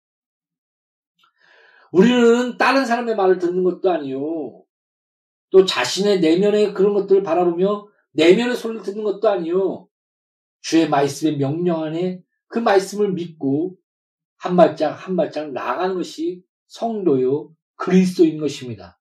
우리는 1.91 2.57
다른 2.57 2.85
사람의 2.85 3.15
말을 3.15 3.39
듣는 3.39 3.63
것도 3.63 3.89
아니요. 3.89 4.63
또 5.49 5.65
자신의 5.65 6.19
내면의 6.19 6.73
그런 6.75 6.93
것들을 6.93 7.23
바라보며 7.23 7.87
내면의 8.11 8.55
소리를 8.55 8.83
듣는 8.83 9.03
것도 9.03 9.27
아니요. 9.27 9.88
주의 10.61 10.89
말씀의 10.89 11.37
명령 11.37 11.83
안에 11.83 12.21
그 12.47 12.59
말씀을 12.59 13.13
믿고 13.13 13.77
한 14.37 14.55
발짝 14.55 14.91
한 14.91 15.15
발짝 15.15 15.51
나가는 15.51 15.95
것이 15.95 16.43
성도요 16.67 17.53
그리스도인 17.75 18.39
것입니다. 18.39 18.99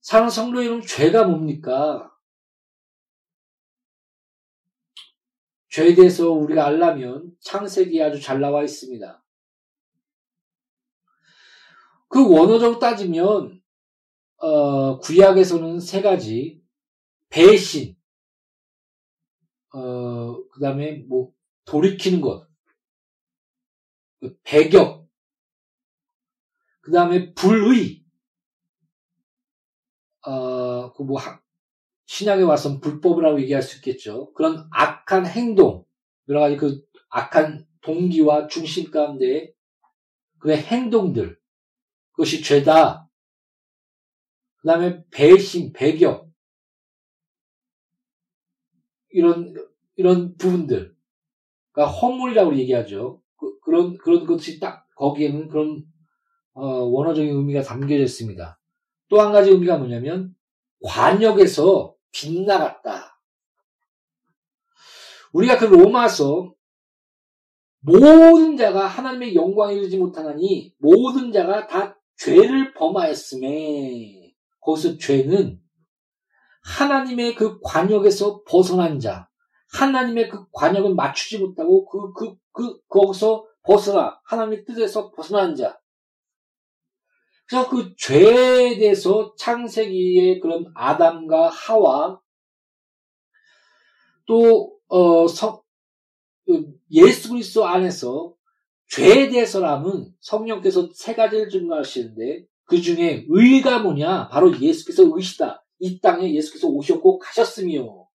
사랑 0.00 0.28
성도 0.28 0.62
여러분 0.64 0.86
죄가 0.86 1.24
뭡니까? 1.24 2.10
죄에 5.70 5.94
대해서 5.94 6.30
우리가 6.30 6.66
알려면 6.66 7.32
창세기 7.40 8.02
아주 8.02 8.20
잘 8.20 8.40
나와 8.40 8.62
있습니다. 8.62 9.24
그 12.08 12.32
원어적으로 12.32 12.78
따지면 12.78 13.60
어, 14.36 14.98
구약에서는 14.98 15.80
세 15.80 16.00
가지 16.02 16.62
배신, 17.28 17.96
어, 19.74 20.48
그 20.48 20.60
다음에 20.60 21.04
뭐 21.08 21.32
돌이키는 21.64 22.20
것, 22.20 22.48
그 24.20 24.36
배격, 24.44 25.08
그 26.80 26.92
다음에 26.92 27.34
불의, 27.34 28.04
어, 30.26 30.92
그 30.92 31.02
뭐 31.02 31.20
신약에 32.06 32.42
와서 32.42 32.78
불법이라고 32.80 33.40
얘기할 33.42 33.62
수 33.62 33.76
있겠죠. 33.78 34.32
그런 34.34 34.68
악한 34.70 35.26
행동, 35.26 35.84
여러 36.28 36.40
가지 36.40 36.56
그 36.56 36.82
악한 37.10 37.66
동기와 37.80 38.46
중심 38.46 38.90
가운데 38.90 39.52
그의 40.38 40.58
행동들, 40.58 41.38
그것이 42.12 42.42
죄다. 42.42 43.08
그 44.58 44.68
다음에 44.68 45.02
배신, 45.10 45.72
배격, 45.72 46.23
이런, 49.14 49.54
이런 49.96 50.36
부분들. 50.36 50.94
그러니까 51.72 51.96
허물이라고 51.96 52.56
얘기하죠. 52.56 53.22
그, 53.36 53.70
런 53.70 53.96
그런 53.96 54.26
것이 54.26 54.60
딱, 54.60 54.86
거기에는 54.96 55.48
그런, 55.48 55.84
어, 56.52 56.66
원어적인 56.66 57.34
의미가 57.34 57.62
담겨져 57.62 58.02
있습니다. 58.02 58.60
또 59.08 59.20
한 59.20 59.32
가지 59.32 59.50
의미가 59.50 59.78
뭐냐면, 59.78 60.34
관역에서 60.82 61.94
빗나갔다. 62.12 63.20
우리가 65.32 65.58
그 65.58 65.64
로마서 65.64 66.54
모든 67.80 68.56
자가 68.56 68.86
하나님의 68.86 69.34
영광에 69.34 69.74
이르지 69.74 69.98
못하나니 69.98 70.74
모든 70.78 71.32
자가 71.32 71.66
다 71.66 71.98
죄를 72.16 72.72
범하였음에 72.74 74.32
거기서 74.60 74.96
죄는 74.96 75.60
하나님의 76.64 77.34
그 77.34 77.60
관역에서 77.60 78.42
벗어난 78.44 78.98
자, 78.98 79.28
하나님의 79.72 80.28
그 80.28 80.46
관역을 80.52 80.94
맞추지 80.94 81.38
못하고 81.38 81.86
그, 81.86 82.12
그, 82.12 82.34
그, 82.52 82.80
거기서 82.88 83.46
벗어나, 83.62 84.20
하나님의 84.24 84.64
뜻에서 84.64 85.10
벗어난 85.12 85.54
자. 85.54 85.78
그래서 87.46 87.68
그 87.68 87.94
죄에 87.96 88.78
대해서 88.78 89.34
창세기의 89.36 90.40
그런 90.40 90.64
아담과 90.74 91.50
하와 91.50 92.20
또, 94.26 94.78
어, 94.88 95.28
성, 95.28 95.60
그 96.46 96.72
예수 96.90 97.30
그리스도 97.30 97.66
안에서 97.66 98.34
죄에 98.88 99.28
대해서라면 99.28 100.14
성령께서 100.20 100.88
세 100.94 101.14
가지를 101.14 101.48
증거하시는데 101.48 102.46
그 102.64 102.80
중에 102.80 103.26
의가 103.28 103.80
뭐냐? 103.80 104.28
바로 104.28 104.58
예수께서 104.58 105.04
의시다. 105.04 105.63
이 105.84 106.00
땅에 106.00 106.32
예수께서 106.32 106.66
오셨고 106.66 107.18
가셨으며 107.18 108.08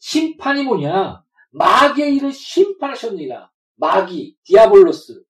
심판이 0.00 0.64
뭐냐? 0.64 1.24
마귀의 1.52 2.16
일을 2.16 2.32
심판하셨느니라. 2.32 3.52
마귀, 3.76 4.36
디아볼로스. 4.42 5.22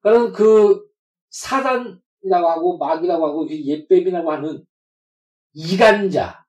그러니까 0.00 0.36
그 0.36 0.86
사단이라고 1.30 2.50
하고 2.50 2.76
마귀라고 2.76 3.26
하고 3.26 3.48
예뱀이라고 3.50 4.30
하는 4.30 4.66
이간자, 5.54 6.44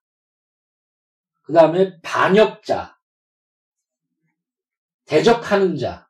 그 1.44 1.54
다음에 1.54 2.02
반역자, 2.02 3.00
대적하는 5.06 5.78
자, 5.78 6.10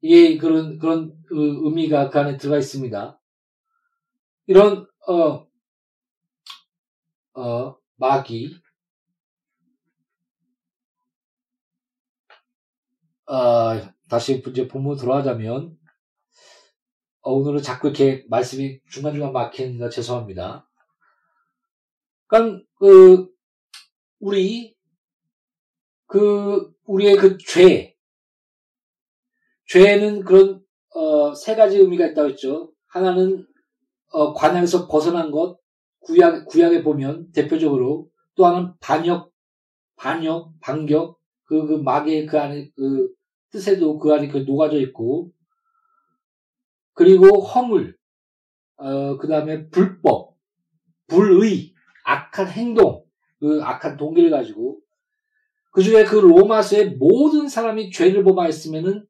이게 0.00 0.38
그런, 0.38 0.78
그런 0.78 1.12
의미가 1.28 2.10
그 2.10 2.18
안에 2.20 2.36
들어가 2.36 2.58
있습니다. 2.58 3.20
이런, 4.46 4.89
어, 5.06 5.46
어, 7.34 7.76
마귀, 7.96 8.54
어, 13.26 13.34
다시 14.08 14.42
이제 14.46 14.68
본문 14.68 14.96
들어가자면, 14.96 15.78
어, 17.22 17.32
오늘은 17.32 17.62
자꾸 17.62 17.88
이렇게 17.88 18.24
말씀이 18.28 18.80
중간중간 18.90 19.32
막히니까 19.32 19.88
죄송합니다. 19.90 20.68
그러니까, 22.26 22.64
그, 22.78 23.30
우리, 24.18 24.76
그, 26.06 26.72
우리의 26.84 27.16
그 27.16 27.38
죄, 27.38 27.96
죄는 29.66 30.24
그런 30.24 30.64
어, 30.94 31.34
세 31.34 31.54
가지 31.54 31.78
의미가 31.78 32.08
있다고 32.08 32.30
했죠. 32.30 32.72
하나는 32.88 33.46
어, 34.10 34.32
관양에서 34.34 34.88
벗어난 34.88 35.30
것, 35.30 35.58
구약 36.00 36.46
구약에 36.46 36.82
보면 36.82 37.30
대표적으로 37.32 38.08
또 38.34 38.46
하나는 38.46 38.72
반역, 38.80 39.32
반역, 39.96 40.52
반격, 40.60 41.18
그, 41.44 41.66
그 41.66 41.74
마귀의 41.74 42.26
그 42.26 42.38
안에 42.38 42.70
그 42.74 43.08
뜻에도 43.50 43.98
그 43.98 44.12
안에 44.12 44.28
그 44.28 44.38
녹아져 44.38 44.78
있고, 44.78 45.32
그리고 46.94 47.40
허물, 47.40 47.96
어, 48.76 49.16
그 49.18 49.28
다음에 49.28 49.68
불법, 49.68 50.36
불의, 51.06 51.74
악한 52.04 52.48
행동, 52.48 53.04
그 53.38 53.60
악한 53.62 53.96
동기를 53.96 54.30
가지고, 54.30 54.80
그 55.72 55.82
중에 55.82 56.04
그 56.04 56.16
로마서의 56.16 56.96
모든 56.96 57.48
사람이 57.48 57.90
죄를 57.90 58.24
범하였으면은 58.24 59.06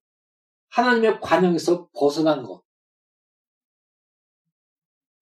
하나님의 0.68 1.20
관영에서 1.20 1.88
벗어난 1.94 2.42
것. 2.42 2.62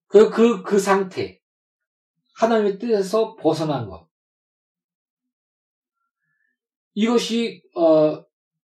그, 0.09 0.31
그, 0.31 0.63
그 0.63 0.79
상태. 0.79 1.41
하나님의 2.35 2.79
뜻에서 2.79 3.37
벗어난 3.37 3.89
것. 3.89 4.09
이것이, 6.95 7.63
어, 7.75 8.25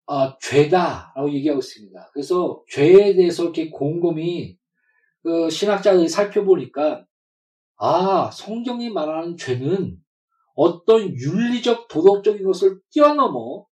어, 0.05 0.37
죄다라고 0.39 1.31
얘기하고 1.33 1.59
있습니다. 1.59 2.09
그래서 2.13 2.63
죄에 2.69 3.15
대해서 3.15 3.43
이렇게 3.43 3.69
곰곰이 3.69 4.57
그 5.23 5.49
신학자들이 5.49 6.09
살펴보니까 6.09 7.05
아 7.77 8.29
성경이 8.31 8.89
말하는 8.89 9.37
죄는 9.37 9.97
어떤 10.55 11.15
윤리적 11.15 11.87
도덕적인 11.87 12.43
것을 12.45 12.79
뛰어넘어 12.91 13.65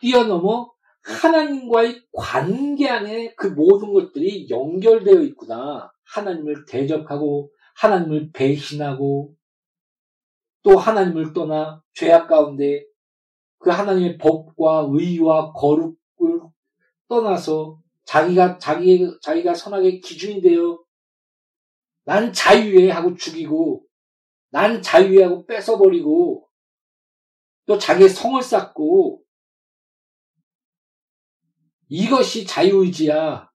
뛰어넘어 0.00 0.72
하나님과의 1.02 2.02
관계 2.12 2.88
안에 2.88 3.34
그 3.34 3.48
모든 3.48 3.92
것들이 3.92 4.48
연결되어 4.48 5.20
있구나. 5.22 5.91
하나님을 6.04 6.64
대적하고 6.66 7.50
하나님을 7.76 8.30
배신하고 8.32 9.34
또 10.62 10.76
하나님을 10.78 11.32
떠나 11.32 11.82
죄악 11.94 12.28
가운데 12.28 12.84
그 13.58 13.70
하나님의 13.70 14.18
법과 14.18 14.88
의와 14.90 15.52
거룩을 15.52 16.40
떠나서 17.08 17.80
자기가 18.04 18.58
자기 18.58 19.06
자기가 19.20 19.54
선하게 19.54 20.00
기준이 20.00 20.40
되어 20.40 20.82
난 22.04 22.32
자유해 22.32 22.90
하고 22.90 23.14
죽이고 23.14 23.84
난 24.50 24.82
자유해 24.82 25.24
하고 25.24 25.46
뺏어버리고 25.46 26.48
또 27.66 27.78
자기의 27.78 28.08
성을 28.08 28.42
쌓고 28.42 29.22
이것이 31.94 32.46
자유의지야. 32.46 33.51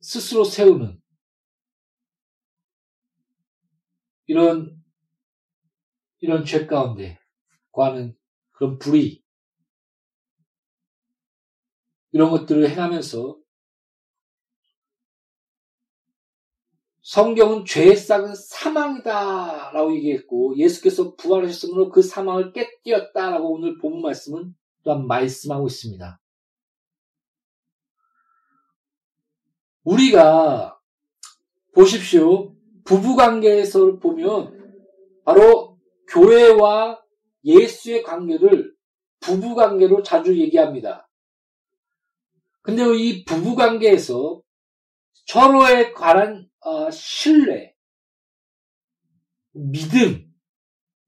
스스로 0.00 0.44
세우는 0.44 1.00
이런 4.26 4.82
이런 6.20 6.44
죄 6.44 6.66
가운데 6.66 7.18
과는 7.72 8.16
그런 8.52 8.78
불의 8.78 9.22
이런 12.12 12.30
것들을 12.30 12.68
행하면서 12.70 13.38
성경은 17.02 17.66
죄의 17.66 17.96
싹은 17.96 18.34
사망이다라고 18.34 19.94
얘기했고 19.96 20.56
예수께서 20.56 21.14
부활하셨으므로 21.16 21.90
그 21.90 22.00
사망을 22.00 22.52
깨뜨렸다라고 22.52 23.52
오늘 23.52 23.76
본 23.78 24.00
말씀은 24.00 24.54
또한 24.84 25.06
말씀하고 25.06 25.66
있습니다. 25.66 26.20
우리가 29.84 30.78
보십시오. 31.74 32.54
부부 32.84 33.16
관계에서 33.16 33.98
보면 33.98 34.82
바로 35.24 35.78
교회와 36.08 37.02
예수의 37.44 38.02
관계를 38.02 38.74
부부 39.20 39.54
관계로 39.54 40.02
자주 40.02 40.38
얘기합니다. 40.38 41.08
근데 42.62 42.82
이 42.96 43.24
부부 43.24 43.54
관계에서 43.54 44.42
서로에 45.26 45.92
관한 45.92 46.48
어, 46.60 46.90
신뢰, 46.90 47.74
믿음 49.52 50.26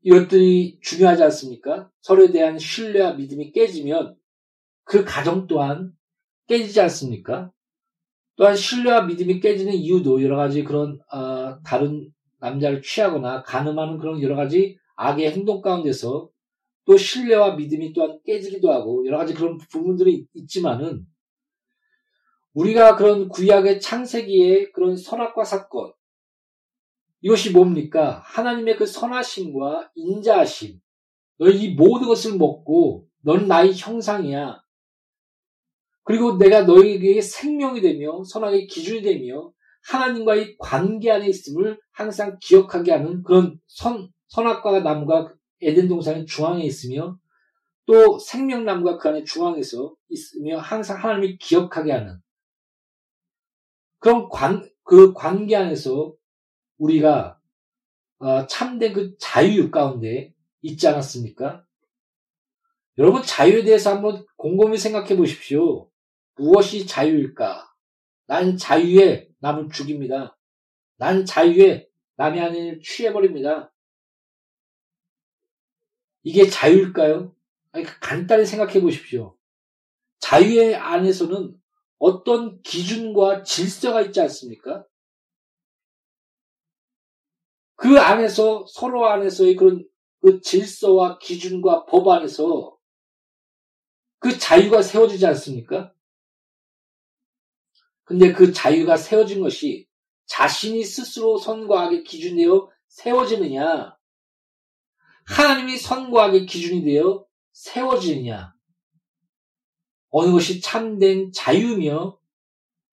이것들이 0.02 0.78
중요하지 0.82 1.22
않습니까? 1.24 1.90
서로에 2.00 2.30
대한 2.30 2.58
신뢰와 2.58 3.14
믿음이 3.14 3.52
깨지면 3.52 4.16
그 4.84 5.04
가정 5.04 5.46
또한 5.46 5.92
깨지지 6.46 6.80
않습니까? 6.82 7.52
또한 8.36 8.54
신뢰와 8.54 9.02
믿음이 9.02 9.40
깨지는 9.40 9.72
이유도 9.72 10.22
여러 10.22 10.36
가지 10.36 10.62
그런 10.62 11.00
어, 11.12 11.58
다른 11.62 12.10
남자를 12.38 12.82
취하거나 12.82 13.42
가늠하는 13.42 13.98
그런 13.98 14.20
여러 14.22 14.36
가지 14.36 14.78
악의 14.96 15.32
행동 15.32 15.62
가운데서 15.62 16.28
또 16.84 16.96
신뢰와 16.96 17.56
믿음이 17.56 17.92
또한 17.92 18.20
깨지기도 18.24 18.70
하고 18.72 19.04
여러 19.06 19.18
가지 19.18 19.34
그런 19.34 19.58
부분들이 19.58 20.26
있지만은 20.34 21.06
우리가 22.52 22.96
그런 22.96 23.28
구약의 23.28 23.80
창세기의 23.80 24.72
그런 24.72 24.96
선악과 24.96 25.44
사건 25.44 25.92
이것이 27.22 27.50
뭡니까? 27.50 28.22
하나님의 28.24 28.76
그 28.76 28.86
선하심과 28.86 29.90
인자하심. 29.94 30.78
너희 31.38 31.64
이 31.64 31.74
모든 31.74 32.06
것을 32.06 32.36
먹고 32.36 33.06
넌 33.22 33.48
나의 33.48 33.74
형상이야. 33.74 34.62
그리고 36.06 36.38
내가 36.38 36.62
너희에게 36.62 37.20
생명이 37.20 37.80
되며 37.80 38.22
선악의 38.22 38.68
기준이 38.68 39.02
되며 39.02 39.52
하나님과의 39.88 40.56
관계 40.56 41.10
안에 41.10 41.26
있음을 41.26 41.80
항상 41.90 42.38
기억하게 42.40 42.92
하는 42.92 43.24
그런 43.24 43.58
선, 43.66 44.08
선악과 44.28 44.80
나무가 44.80 45.34
에덴 45.60 45.88
동산의 45.88 46.26
중앙에 46.26 46.62
있으며 46.64 47.18
또 47.86 48.20
생명나무가 48.20 48.98
그 48.98 49.08
안에 49.08 49.24
중앙에서 49.24 49.96
있으며 50.08 50.58
항상 50.58 51.02
하나님이 51.02 51.38
기억하게 51.38 51.90
하는 51.90 52.20
그런 53.98 54.28
관, 54.28 54.70
그 54.84 55.12
관계 55.12 55.56
안에서 55.56 56.14
우리가 56.78 57.40
어, 58.18 58.46
참된 58.46 58.92
그 58.92 59.16
자유 59.18 59.72
가운데 59.72 60.32
있지 60.62 60.86
않았습니까? 60.86 61.64
여러분 62.98 63.22
자유에 63.24 63.64
대해서 63.64 63.92
한번 63.92 64.24
곰곰이 64.36 64.78
생각해 64.78 65.16
보십시오. 65.16 65.90
무엇이 66.36 66.86
자유일까? 66.86 67.74
난 68.26 68.56
자유에 68.56 69.28
남을 69.38 69.70
죽입니다. 69.70 70.38
난 70.96 71.24
자유에 71.24 71.88
남의 72.16 72.40
아내를 72.40 72.80
취해버립니다. 72.80 73.72
이게 76.22 76.48
자유일까요? 76.48 77.34
아니, 77.72 77.84
간단히 77.84 78.44
생각해 78.44 78.80
보십시오. 78.80 79.36
자유의 80.18 80.74
안에서는 80.74 81.54
어떤 81.98 82.60
기준과 82.62 83.42
질서가 83.42 84.02
있지 84.02 84.20
않습니까? 84.22 84.84
그 87.76 88.00
안에서 88.00 88.64
서로 88.66 89.06
안에서의 89.06 89.54
그런 89.56 89.86
그 90.20 90.40
질서와 90.40 91.18
기준과 91.18 91.84
법 91.86 92.08
안에서 92.08 92.76
그 94.18 94.36
자유가 94.38 94.82
세워지지 94.82 95.26
않습니까? 95.26 95.92
근데 98.06 98.32
그 98.32 98.52
자유가 98.52 98.96
세워진 98.96 99.40
것이 99.40 99.88
자신이 100.26 100.84
스스로 100.84 101.38
선과 101.38 101.82
악의 101.82 102.04
기준이 102.04 102.44
되어 102.44 102.70
세워지느냐, 102.86 103.98
하나님이 105.26 105.76
선과 105.76 106.26
악의 106.26 106.46
기준이 106.46 106.84
되어 106.84 107.26
세워지느냐, 107.52 108.54
어느 110.10 110.30
것이 110.30 110.60
참된 110.60 111.32
자유며 111.32 112.18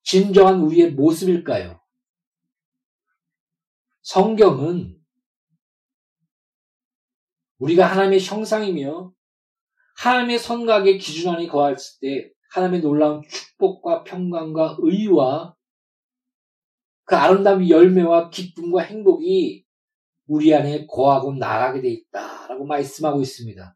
진정한 0.01 0.61
우리의 0.61 0.93
모습일까요? 0.93 1.79
성경은 4.01 4.99
우리가 7.59 7.85
하나님의 7.85 8.19
형상이며 8.19 9.13
하나님의 9.97 10.39
선각의 10.39 10.97
기준 10.97 11.35
안에 11.35 11.47
거했을 11.47 11.99
때 12.01 12.32
하나님의 12.53 12.81
놀라운 12.81 13.23
축복과 13.27 14.03
평강과 14.03 14.77
의와 14.79 15.55
그 17.05 17.15
아름다운 17.15 17.67
열매와 17.67 18.29
기쁨과 18.29 18.83
행복이 18.83 19.65
우리 20.27 20.53
안에 20.53 20.85
거하고 20.85 21.33
나가게 21.33 21.81
돼 21.81 21.89
있다라고 21.89 22.65
말씀하고 22.65 23.21
있습니다. 23.21 23.75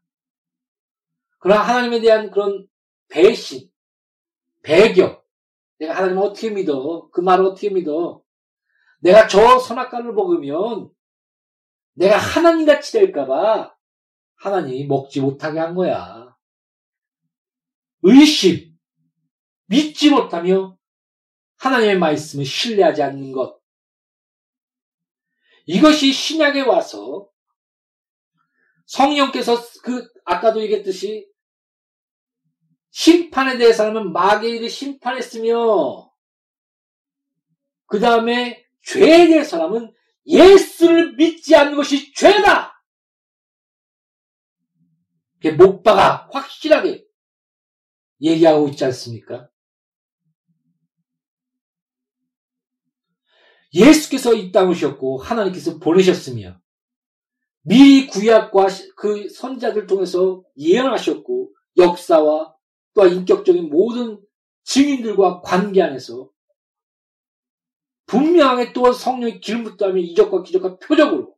그러나 1.40 1.62
하나님에 1.62 2.00
대한 2.00 2.30
그런 2.30 2.68
배신, 3.08 3.68
배격, 4.62 5.26
내가 5.78 5.96
하나님을 5.96 6.22
어떻게 6.22 6.50
믿어? 6.50 7.08
그 7.10 7.20
말을 7.20 7.46
어떻게 7.46 7.70
믿어? 7.70 8.22
내가 9.00 9.26
저 9.26 9.58
선악과를 9.58 10.12
먹으면 10.12 10.90
내가 11.94 12.16
하나님같이 12.16 12.92
될까봐 12.92 13.74
하나님이 14.36 14.86
먹지 14.86 15.20
못하게 15.20 15.58
한 15.58 15.74
거야. 15.74 16.36
의심, 18.02 18.67
믿지 19.68 20.10
못하며 20.10 20.76
하나님의 21.56 21.98
말씀을 21.98 22.44
신뢰하지 22.44 23.02
않는 23.02 23.32
것. 23.32 23.60
이것이 25.66 26.12
신약에 26.12 26.62
와서 26.62 27.28
성령께서 28.86 29.56
그 29.82 30.08
아까도 30.24 30.62
얘기했듯이 30.62 31.30
심판에 32.90 33.58
대해서는 33.58 34.12
일을 34.54 34.70
심판했으며 34.70 36.10
그 37.86 38.00
다음에 38.00 38.64
죄에 38.82 39.28
대해서는 39.28 39.92
예수를 40.26 41.16
믿지 41.16 41.54
않는 41.54 41.76
것이 41.76 42.12
죄다. 42.14 42.82
못 45.56 45.82
박아 45.82 46.28
확실하게 46.32 47.06
얘기하고 48.20 48.68
있지 48.68 48.84
않습니까? 48.86 49.48
예수께서 53.74 54.34
이땅 54.34 54.68
오셨고 54.70 55.18
하나님께서 55.18 55.78
보내셨으며 55.78 56.58
미리 57.62 58.06
구약과 58.06 58.68
그 58.96 59.28
선자들 59.28 59.86
통해서 59.86 60.42
예언하셨고 60.56 61.52
역사와 61.76 62.54
또 62.94 63.06
인격적인 63.06 63.68
모든 63.68 64.20
증인들과 64.64 65.42
관계 65.42 65.82
안에서 65.82 66.30
분명하게 68.06 68.72
또 68.72 68.90
성령의 68.92 69.40
기름 69.40 69.64
붓다며 69.64 69.98
이적과 69.98 70.42
기적과 70.42 70.78
표적으로 70.78 71.34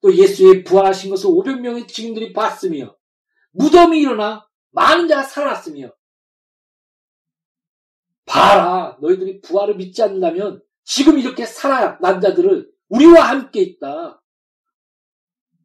또 0.00 0.14
예수의 0.14 0.64
부활하신 0.64 1.10
것을 1.10 1.30
500명의 1.30 1.88
증인들이 1.88 2.32
봤으며 2.32 2.96
무덤이 3.52 4.00
일어나 4.00 4.46
많은 4.70 5.08
자가 5.08 5.22
살아났으며 5.22 5.92
봐라 8.26 8.98
너희들이 9.00 9.40
부활을 9.40 9.76
믿지 9.76 10.02
않는다면 10.02 10.62
지금 10.90 11.18
이렇게 11.18 11.44
살아난 11.44 12.18
자들을 12.18 12.72
우리와 12.88 13.28
함께 13.28 13.60
있다. 13.60 14.22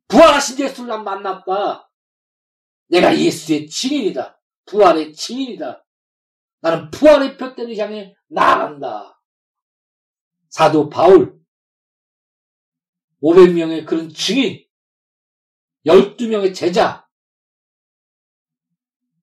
부활하신 0.09 0.59
예수를 0.59 0.89
난 0.89 1.05
만났다. 1.05 1.89
내가 2.89 3.17
예수의 3.17 3.69
증인이다. 3.69 4.41
부활의 4.65 5.13
증인이다. 5.13 5.85
나는 6.59 6.91
부활의 6.91 7.37
벽대를 7.37 7.77
향해 7.77 8.13
나아간다. 8.27 9.21
사도 10.49 10.89
바울 10.89 11.39
500명의 13.21 13.85
그런 13.85 14.09
증인 14.09 14.61
12명의 15.85 16.53
제자 16.53 17.07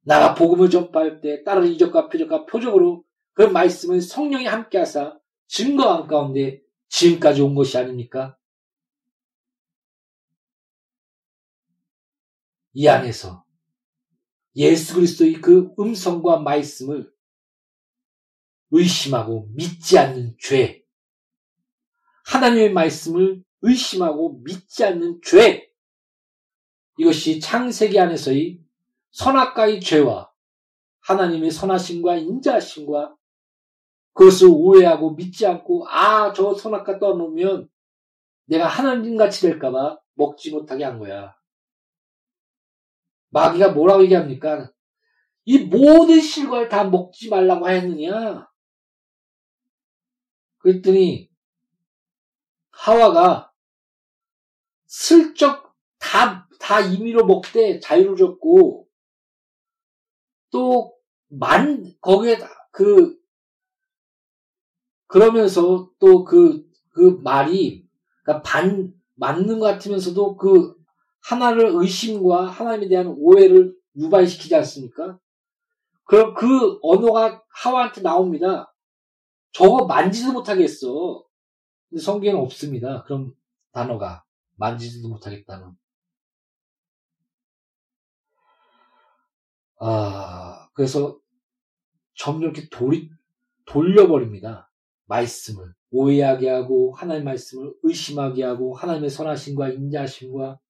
나가 0.00 0.34
복음을 0.34 0.70
전파할 0.70 1.20
때 1.20 1.44
다른 1.44 1.66
이적과 1.68 2.08
표적과 2.08 2.46
표적으로 2.46 3.04
그 3.34 3.42
말씀을 3.42 4.00
성령이 4.00 4.46
함께하사 4.46 5.19
증거한 5.50 6.06
가운데 6.06 6.62
지금까지 6.88 7.42
온 7.42 7.56
것이 7.56 7.76
아닙니까? 7.76 8.38
이 12.72 12.86
안에서 12.86 13.44
예수 14.54 14.94
그리스도의 14.94 15.34
그 15.34 15.74
음성과 15.76 16.38
말씀을 16.38 17.12
의심하고 18.70 19.48
믿지 19.54 19.98
않는 19.98 20.36
죄, 20.38 20.84
하나님의 22.26 22.72
말씀을 22.72 23.42
의심하고 23.62 24.42
믿지 24.44 24.84
않는 24.84 25.20
죄, 25.24 25.68
이것이 26.96 27.40
창세기 27.40 27.98
안에서의 27.98 28.60
선악과의 29.10 29.80
죄와 29.80 30.30
하나님의 31.00 31.50
선하심과 31.50 32.18
인자하심과 32.18 33.16
그것을 34.12 34.48
오해하고 34.50 35.12
믿지 35.14 35.46
않고 35.46 35.86
아 35.88 36.32
저 36.32 36.54
선악과 36.54 36.98
떠놓으면 36.98 37.68
내가 38.46 38.66
하나님같이 38.66 39.42
될까봐 39.42 39.98
먹지 40.14 40.50
못하게 40.50 40.84
한 40.84 40.98
거야. 40.98 41.36
마귀가 43.30 43.70
뭐라고 43.70 44.02
얘기합니까? 44.04 44.72
이 45.44 45.58
모든 45.64 46.20
실과를 46.20 46.68
다 46.68 46.84
먹지 46.84 47.28
말라고 47.30 47.68
했느냐? 47.68 48.48
그랬더니 50.58 51.30
하와가 52.70 53.52
슬쩍 54.86 55.74
다, 55.98 56.48
다 56.58 56.80
임의로 56.80 57.24
먹되 57.26 57.78
자유를 57.80 58.16
줬고 58.16 58.88
또 60.50 60.96
만, 61.28 61.94
거기에 62.00 62.38
그, 62.72 63.19
그러면서 65.10 65.90
또 65.98 66.24
그, 66.24 66.64
그 66.90 67.20
말이, 67.24 67.84
그러니까 68.22 68.42
반, 68.48 68.94
맞는 69.16 69.58
것 69.58 69.66
같으면서도 69.66 70.36
그 70.36 70.76
하나를 71.22 71.72
의심과 71.74 72.46
하나님에 72.46 72.88
대한 72.88 73.08
오해를 73.18 73.74
유발시키지 73.96 74.54
않습니까? 74.54 75.18
그럼 76.04 76.34
그 76.34 76.78
언어가 76.82 77.42
하와한테 77.48 78.02
나옵니다. 78.02 78.72
저거 79.50 79.84
만지도 79.84 80.32
못하겠어. 80.32 81.24
근데 81.88 82.00
성경에는 82.00 82.40
없습니다. 82.42 83.02
그런 83.02 83.34
단어가. 83.72 84.24
만지지도 84.58 85.08
못하겠다는. 85.08 85.72
아, 89.80 90.68
그래서 90.74 91.18
점점 92.14 92.50
이렇게 92.50 92.68
돌이, 92.68 93.10
돌려버립니다. 93.64 94.69
말씀을. 95.10 95.74
오해하게 95.90 96.48
하고, 96.48 96.92
하나님의 96.94 97.24
말씀을 97.24 97.74
의심하게 97.82 98.44
하고, 98.44 98.74
하나님의 98.74 99.10
선하심과 99.10 99.70
인자하심과 99.70 100.60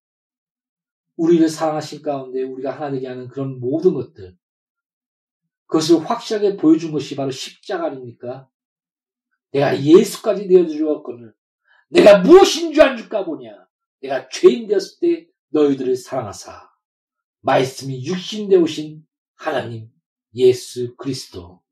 우리를 1.16 1.47
사랑하신 1.49 2.01
가운데 2.03 2.43
우리가 2.43 2.72
하나 2.72 2.91
되게 2.91 3.07
하는 3.07 3.28
그런 3.28 3.61
모든 3.61 3.93
것들. 3.93 4.36
그것을 5.66 5.99
확실하게 5.99 6.57
보여준 6.57 6.91
것이 6.93 7.14
바로 7.14 7.30
십자가 7.30 7.86
아닙니까? 7.86 8.49
내가 9.53 9.80
예수까지 9.80 10.49
되어주었거늘 10.49 11.34
내가 11.91 12.18
무엇인 12.20 12.72
줄 12.72 12.82
알줄까 12.82 13.24
보냐? 13.24 13.51
내가 14.01 14.28
죄인 14.28 14.66
되었을 14.66 14.99
때 15.01 15.26
너희들을 15.51 15.95
사랑하사. 15.97 16.70
말씀이 17.41 18.05
육신 18.05 18.49
되오신 18.49 19.05
하나님 19.34 19.91
예수 20.34 20.97
그리스도. 20.97 21.62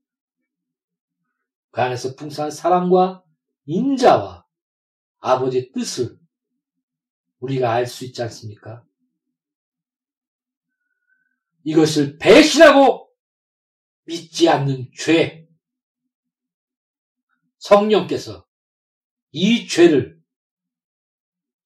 그 1.79 1.83
안에서 1.83 2.17
풍성한 2.17 2.51
사랑과 2.51 3.23
인자와 3.67 4.45
아버지의 5.21 5.71
뜻을 5.71 6.19
우리가 7.39 7.73
알 7.73 7.87
수 7.87 8.05
있지 8.05 8.21
않습니까? 8.21 8.85
이것을 11.63 12.19
배신하고 12.19 13.15
믿지 14.07 14.49
않는 14.49 14.91
죄. 14.93 15.49
성령께서 17.59 18.45
이 19.31 19.69
죄를 19.69 20.21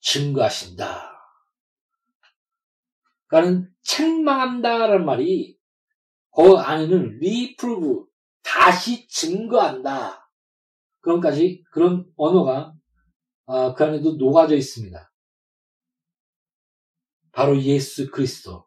증거하신다. 0.00 1.10
그러니까는 3.28 3.74
책망한다라는 3.80 5.06
말이 5.06 5.58
그 6.36 6.58
안에는 6.58 7.18
reprove 7.18 8.11
다시 8.42 9.06
증거한다. 9.08 10.30
그런까지 11.00 11.64
그런 11.70 12.06
언어가 12.16 12.74
아, 13.46 13.74
그 13.74 13.84
안에도 13.84 14.12
녹아져 14.12 14.56
있습니다. 14.56 15.12
바로 17.32 17.60
예수 17.60 18.10
그리스도. 18.10 18.66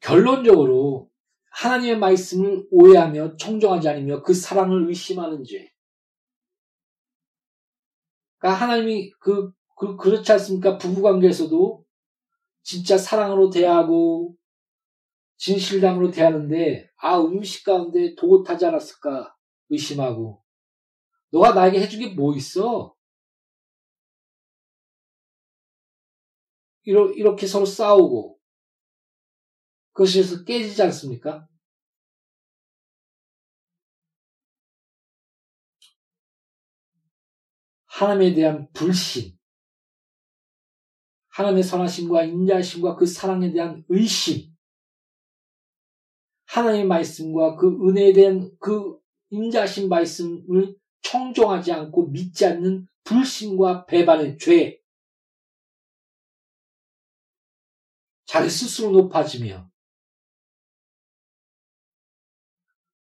결론적으로 0.00 1.10
하나님의 1.50 1.98
말씀을 1.98 2.66
오해하며 2.70 3.36
청종하지 3.36 3.88
않으며 3.88 4.22
그 4.22 4.34
사랑을 4.34 4.88
의심하는 4.88 5.42
죄. 5.44 5.72
그러니까 8.38 8.60
하나님이 8.60 9.10
그, 9.18 9.52
그 9.76 9.96
그렇지 9.96 10.30
않습니까? 10.32 10.76
부부 10.76 11.02
관계에서도 11.02 11.84
진짜 12.62 12.98
사랑으로 12.98 13.50
대하고 13.50 14.36
진실담으로 15.38 16.10
대하는데 16.10 16.90
아 16.98 17.20
음식 17.20 17.64
가운데 17.64 18.14
도긋하지 18.16 18.66
않았을까 18.66 19.34
의심하고 19.70 20.42
너가 21.32 21.52
나에게 21.54 21.80
해준 21.80 22.00
게 22.00 22.14
뭐 22.14 22.34
있어? 22.36 22.94
이렇게 26.84 27.46
서로 27.46 27.66
싸우고 27.66 28.38
그것에서 29.92 30.44
깨지지 30.44 30.82
않습니까? 30.84 31.48
하나님에 37.86 38.34
대한 38.34 38.68
불신, 38.72 39.36
하나님의 41.28 41.62
선하심과 41.62 42.24
인자하심과 42.24 42.96
그 42.96 43.06
사랑에 43.06 43.52
대한 43.52 43.84
의심, 43.88 44.55
하나님의 46.56 46.86
말씀과 46.86 47.56
그 47.56 47.68
은혜에 47.86 48.14
대한 48.14 48.50
그 48.58 48.98
인자하신 49.28 49.90
말씀을 49.90 50.74
청종하지 51.02 51.70
않고 51.70 52.06
믿지 52.06 52.46
않는 52.46 52.88
불신과 53.04 53.84
배반의 53.84 54.38
죄, 54.38 54.80
자기 58.24 58.48
스스로 58.48 58.90
높아지며 58.90 59.70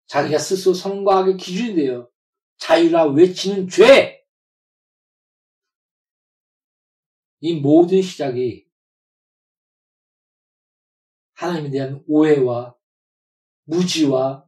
자기가 0.07 0.37
스스로 0.37 0.73
성과학의 0.73 1.37
기준이 1.37 1.75
되어 1.75 2.09
자유라 2.57 3.05
외치는 3.05 3.69
죄! 3.69 4.25
이 7.39 7.61
모든 7.61 8.01
시작이 8.01 8.67
하나님에 11.35 11.69
대한 11.69 12.03
오해와 12.07 12.76
무지와 13.67 14.47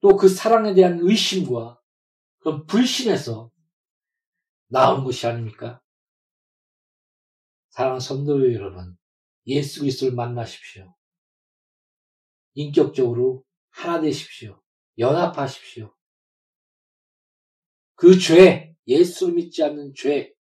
또 0.00 0.16
그 0.18 0.28
사랑에 0.28 0.74
대한 0.74 0.98
의심과 1.00 1.80
그런 2.40 2.66
불신에서 2.66 3.50
나온 4.68 5.02
것이 5.02 5.26
아닙니까? 5.26 5.80
사랑하는 7.70 8.00
성도 8.00 8.52
여러분, 8.52 8.98
예수 9.46 9.80
그리스도를 9.80 10.14
만나십시오. 10.14 10.94
인격적으로 12.52 13.44
하나 13.70 14.02
되십시오. 14.02 14.62
연합하십시오. 14.98 15.94
그 17.94 18.18
죄, 18.18 18.76
예수를 18.86 19.34
믿지 19.34 19.62
않는 19.64 19.94
죄, 19.96 20.34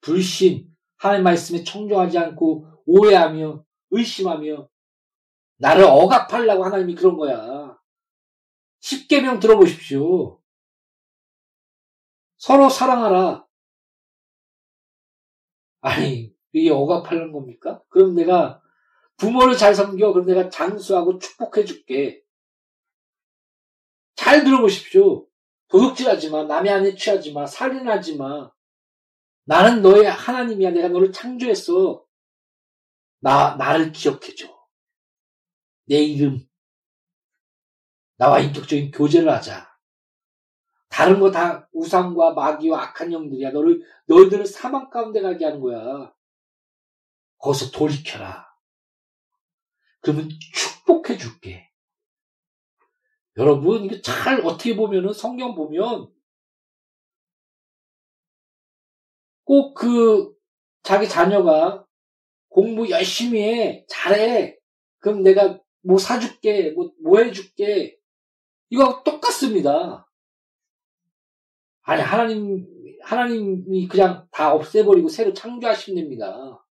불신, 0.00 0.74
하나님 0.96 1.24
말씀에 1.24 1.62
청정하지 1.62 2.16
않고 2.16 2.73
오해하며 2.86 3.64
의심하며 3.90 4.68
나를 5.56 5.84
억압하려고 5.84 6.64
하나님이 6.64 6.94
그런 6.94 7.16
거야. 7.16 7.78
십계명 8.80 9.40
들어보십시오. 9.40 10.40
서로 12.36 12.68
사랑하라. 12.68 13.46
아니 15.80 16.34
이게 16.52 16.70
억압하는 16.70 17.32
겁니까? 17.32 17.82
그럼 17.88 18.14
내가 18.14 18.62
부모를 19.16 19.56
잘 19.56 19.74
섬겨. 19.74 20.12
그럼 20.12 20.26
내가 20.26 20.50
장수하고 20.50 21.18
축복해 21.18 21.64
줄게. 21.64 22.22
잘 24.16 24.44
들어보십시오. 24.44 25.26
도둑질하지 25.68 26.30
마. 26.30 26.44
남의 26.44 26.72
안에 26.72 26.94
취하지 26.94 27.32
마. 27.32 27.46
살인하지 27.46 28.16
마. 28.16 28.50
나는 29.44 29.82
너의 29.82 30.04
하나님이야. 30.10 30.70
내가 30.70 30.88
너를 30.88 31.12
창조했어. 31.12 32.04
나, 33.24 33.56
나를 33.56 33.90
기억해줘. 33.92 34.46
내 35.86 35.96
이름. 36.02 36.46
나와 38.18 38.40
인격적인 38.40 38.90
교제를 38.90 39.30
하자. 39.30 39.72
다른 40.88 41.20
거 41.20 41.30
다 41.30 41.68
우상과 41.72 42.34
마귀와 42.34 42.82
악한 42.82 43.12
영들이야. 43.12 43.50
너를, 43.52 43.82
너희들을 44.06 44.46
사망 44.46 44.90
가운데 44.90 45.22
가게 45.22 45.44
하는 45.46 45.60
거야. 45.60 46.12
거기서 47.38 47.70
돌이켜라. 47.70 48.46
그러면 50.00 50.28
축복해 50.54 51.16
줄게. 51.16 51.70
여러분, 53.36 53.84
이거 53.84 54.00
잘 54.02 54.40
어떻게 54.44 54.76
보면은 54.76 55.12
성경 55.12 55.54
보면 55.54 56.12
꼭 59.44 59.74
그 59.74 60.34
자기 60.82 61.08
자녀가 61.08 61.86
공부 62.54 62.88
열심히 62.88 63.42
해, 63.42 63.84
잘해. 63.88 64.56
그럼 65.00 65.24
내가 65.24 65.58
뭐 65.82 65.98
사줄게, 65.98 66.70
뭐, 66.70 66.92
뭐 67.02 67.18
해줄게. 67.18 67.98
이거 68.70 69.02
똑같습니다. 69.02 70.08
아니, 71.82 72.00
하나님, 72.00 72.64
하나님이 73.02 73.88
그냥 73.88 74.28
다 74.30 74.54
없애버리고 74.54 75.08
새로 75.08 75.32
창조하시면 75.34 76.00
됩니다. 76.00 76.64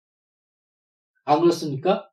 안 1.23 1.39
그렇습니까? 1.39 2.11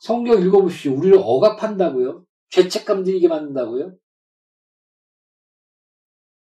성경 0.00 0.40
읽어보십시오. 0.40 0.94
우리를 0.96 1.18
억압한다고요? 1.20 2.24
죄책감 2.48 3.04
들게 3.04 3.28
만든다고요? 3.28 3.94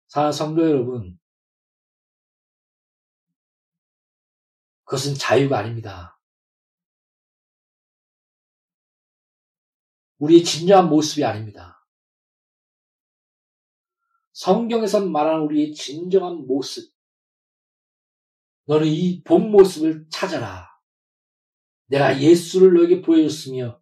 사랑 0.07 0.33
성도 0.33 0.67
여러분, 0.67 1.19
그것은 4.89 5.15
자유가 5.17 5.59
아닙니다. 5.59 6.19
우리의 10.17 10.43
진정한 10.43 10.89
모습이 10.89 11.25
아닙니다. 11.25 11.87
성경에서 14.33 15.05
말하는 15.05 15.43
우리의 15.45 15.75
진정한 15.75 16.47
모습. 16.47 16.91
너는 18.65 18.87
이 18.87 19.23
본 19.25 19.51
모습을 19.51 20.07
찾아라. 20.11 20.67
내가 21.89 22.19
예수를 22.19 22.73
너에게 22.73 23.03
보여줬으며 23.03 23.79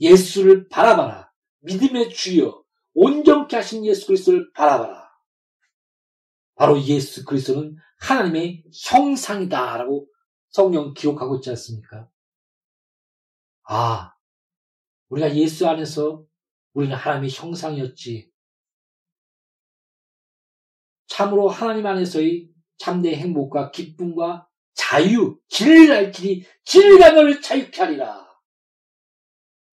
예수를 0.00 0.68
바라봐라. 0.70 1.30
믿음의 1.60 2.14
주여 2.14 2.64
온전케 2.94 3.56
하신 3.56 3.84
예수 3.84 4.06
그리스도를 4.06 4.52
바라봐라. 4.54 5.10
바로 6.54 6.80
예수 6.82 7.26
그리스도는 7.26 7.76
하나님의 8.00 8.64
형상이다라고 8.88 10.08
성경 10.56 10.94
기록하고 10.94 11.36
있지 11.36 11.50
않습니까? 11.50 12.10
아, 13.64 14.16
우리가 15.10 15.36
예수 15.36 15.68
안에서 15.68 16.24
우리는 16.72 16.96
하나님의 16.96 17.30
형상이었지. 17.30 18.32
참으로 21.08 21.50
하나님 21.50 21.84
안에서의 21.84 22.48
참된 22.78 23.16
행복과 23.16 23.70
기쁨과 23.70 24.48
자유, 24.72 25.38
길을 25.48 25.92
알지니 25.92 26.46
길가 26.64 27.10
너를 27.10 27.42
자유케 27.42 27.78
하리라. 27.82 28.26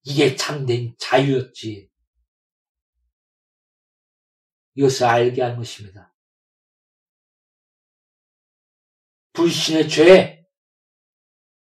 이게 0.04 0.36
참된 0.36 0.96
자유였지. 1.00 1.90
이것을 4.76 5.06
알게 5.06 5.42
하는 5.42 5.56
것입니다. 5.56 6.14
불신의 9.32 9.88
죄, 9.88 10.43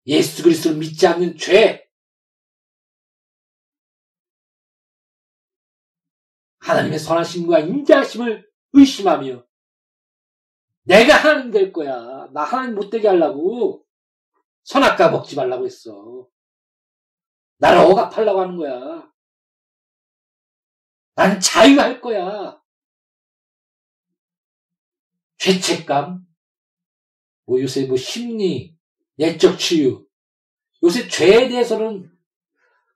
예수 0.06 0.42
그리스도를 0.42 0.78
믿지 0.78 1.06
않는 1.06 1.36
죄, 1.36 1.88
하나님의 6.58 6.98
선하심과 6.98 7.60
인자하심을 7.60 8.50
의심하며 8.72 9.46
내가 10.84 11.16
하나님 11.16 11.50
될 11.50 11.72
거야. 11.72 12.28
나 12.32 12.42
하나님 12.42 12.74
못 12.74 12.90
되게 12.90 13.08
하려고 13.08 13.84
선악과 14.64 15.10
먹지 15.10 15.36
말라고 15.36 15.64
했어. 15.66 16.28
나를 17.58 17.80
억압하려고 17.80 18.40
하는 18.40 18.56
거야. 18.56 19.10
난 21.14 21.40
자유할 21.40 22.00
거야. 22.00 22.60
죄책감, 25.38 26.26
뭐 27.44 27.60
요새 27.60 27.86
뭐 27.86 27.96
심리, 27.96 28.73
내적 29.16 29.58
치유. 29.58 30.06
요새 30.82 31.08
죄에 31.08 31.48
대해서는 31.48 32.10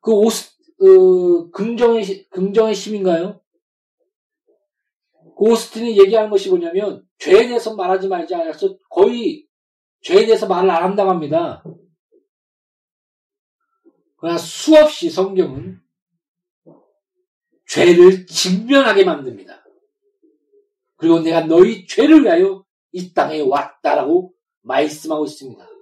그 0.00 0.12
오, 0.12 0.26
어, 0.26 1.50
긍정의, 1.50 2.28
긍정의 2.30 2.74
심인가요? 2.74 3.40
고스틴이 5.36 5.98
얘기하는 6.00 6.30
것이 6.30 6.48
뭐냐면 6.48 7.06
죄에 7.18 7.46
대해서 7.46 7.74
말하지 7.74 8.08
말지 8.08 8.34
않아서 8.34 8.76
거의 8.90 9.46
죄에 10.02 10.26
대해서 10.26 10.46
말을 10.46 10.70
안 10.70 10.82
한다고 10.82 11.10
합니다. 11.10 11.62
그러나 14.16 14.36
수없이 14.36 15.10
성경은 15.10 15.80
죄를 17.68 18.26
직면하게 18.26 19.04
만듭니다. 19.04 19.64
그리고 20.96 21.20
내가 21.20 21.42
너희 21.42 21.86
죄를 21.86 22.24
위하여 22.24 22.64
이 22.90 23.12
땅에 23.12 23.40
왔다라고 23.40 24.34
말씀하고 24.62 25.24
있습니다. 25.24 25.77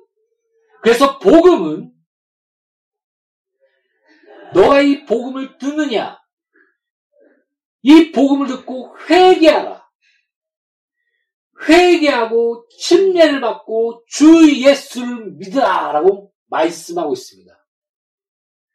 그래서 0.87 1.19
복음은 1.19 1.93
너가 4.55 4.83
이 4.83 5.05
복음을 5.05 5.59
듣느냐 5.59 6.17
이 7.83 8.13
복음을 8.13 8.47
듣고 8.47 8.97
회개하라. 9.11 9.85
회개하고 11.69 12.69
침례를 12.79 13.41
받고 13.41 14.05
주 14.07 14.49
예수를 14.63 15.33
믿으라라고 15.33 16.33
말씀하고 16.47 17.15
있습니다. 17.15 17.67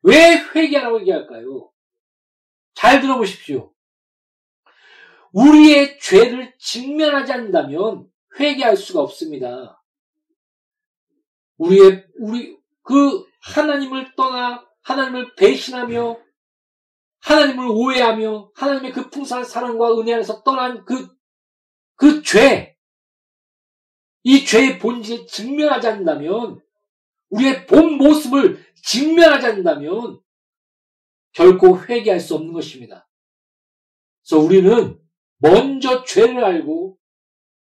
왜 0.02 0.36
회개하라고 0.54 1.00
얘기할까요? 1.00 1.72
잘 2.74 3.00
들어보십시오. 3.00 3.74
우리의 5.32 5.98
죄를 6.02 6.54
직면하지 6.60 7.32
않는다면 7.32 8.10
회개할 8.38 8.76
수가 8.76 9.00
없습니다. 9.00 9.81
우리의 11.62 12.08
우리 12.18 12.58
그 12.82 13.24
하나님을 13.42 14.16
떠나 14.16 14.66
하나님을 14.82 15.36
배신하며 15.36 16.20
하나님을 17.20 17.68
오해하며 17.70 18.52
하나님의 18.56 18.92
그 18.92 19.10
풍성한 19.12 19.46
사랑과 19.46 19.96
은혜 20.00 20.14
안에서 20.16 20.42
떠난 20.42 20.84
그, 20.86 21.08
그 21.96 22.24
죄, 22.24 22.76
이 24.24 24.44
죄의 24.44 24.80
본질을 24.80 25.28
직면하지 25.28 25.88
않는다면, 25.88 26.62
우리의 27.30 27.68
본 27.68 27.98
모습을 27.98 28.64
직면하지 28.84 29.46
않는다면, 29.46 30.20
결코 31.34 31.80
회개할 31.80 32.20
수 32.20 32.36
없는 32.36 32.54
것입니다. 32.54 33.08
그래서 34.24 34.44
우리는 34.44 35.00
먼저 35.38 36.04
죄를 36.04 36.44
알고 36.44 36.98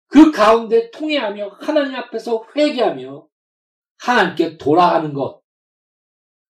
그 0.08 0.32
가운데 0.32 0.90
통해하며 0.90 1.58
하나님 1.60 1.94
앞에서 1.94 2.44
회개하며 2.54 3.28
하나님께 3.98 4.58
돌아가는 4.58 5.12
것. 5.12 5.42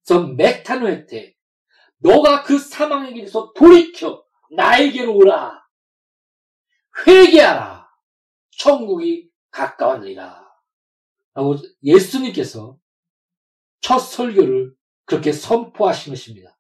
그래서 0.05 0.27
메타노에테, 0.27 1.37
너가 1.99 2.43
그 2.43 2.59
사망의 2.59 3.15
길에서 3.15 3.53
돌이켜 3.53 4.25
나에게로 4.51 5.15
오라. 5.15 5.63
회개하라. 7.07 7.89
천국이 8.51 9.31
가까웠느니라. 9.51 10.51
라고 11.35 11.57
예수님께서 11.83 12.79
첫 13.81 13.99
설교를 13.99 14.75
그렇게 15.05 15.33
선포하신 15.33 16.13
것입니다. 16.13 16.59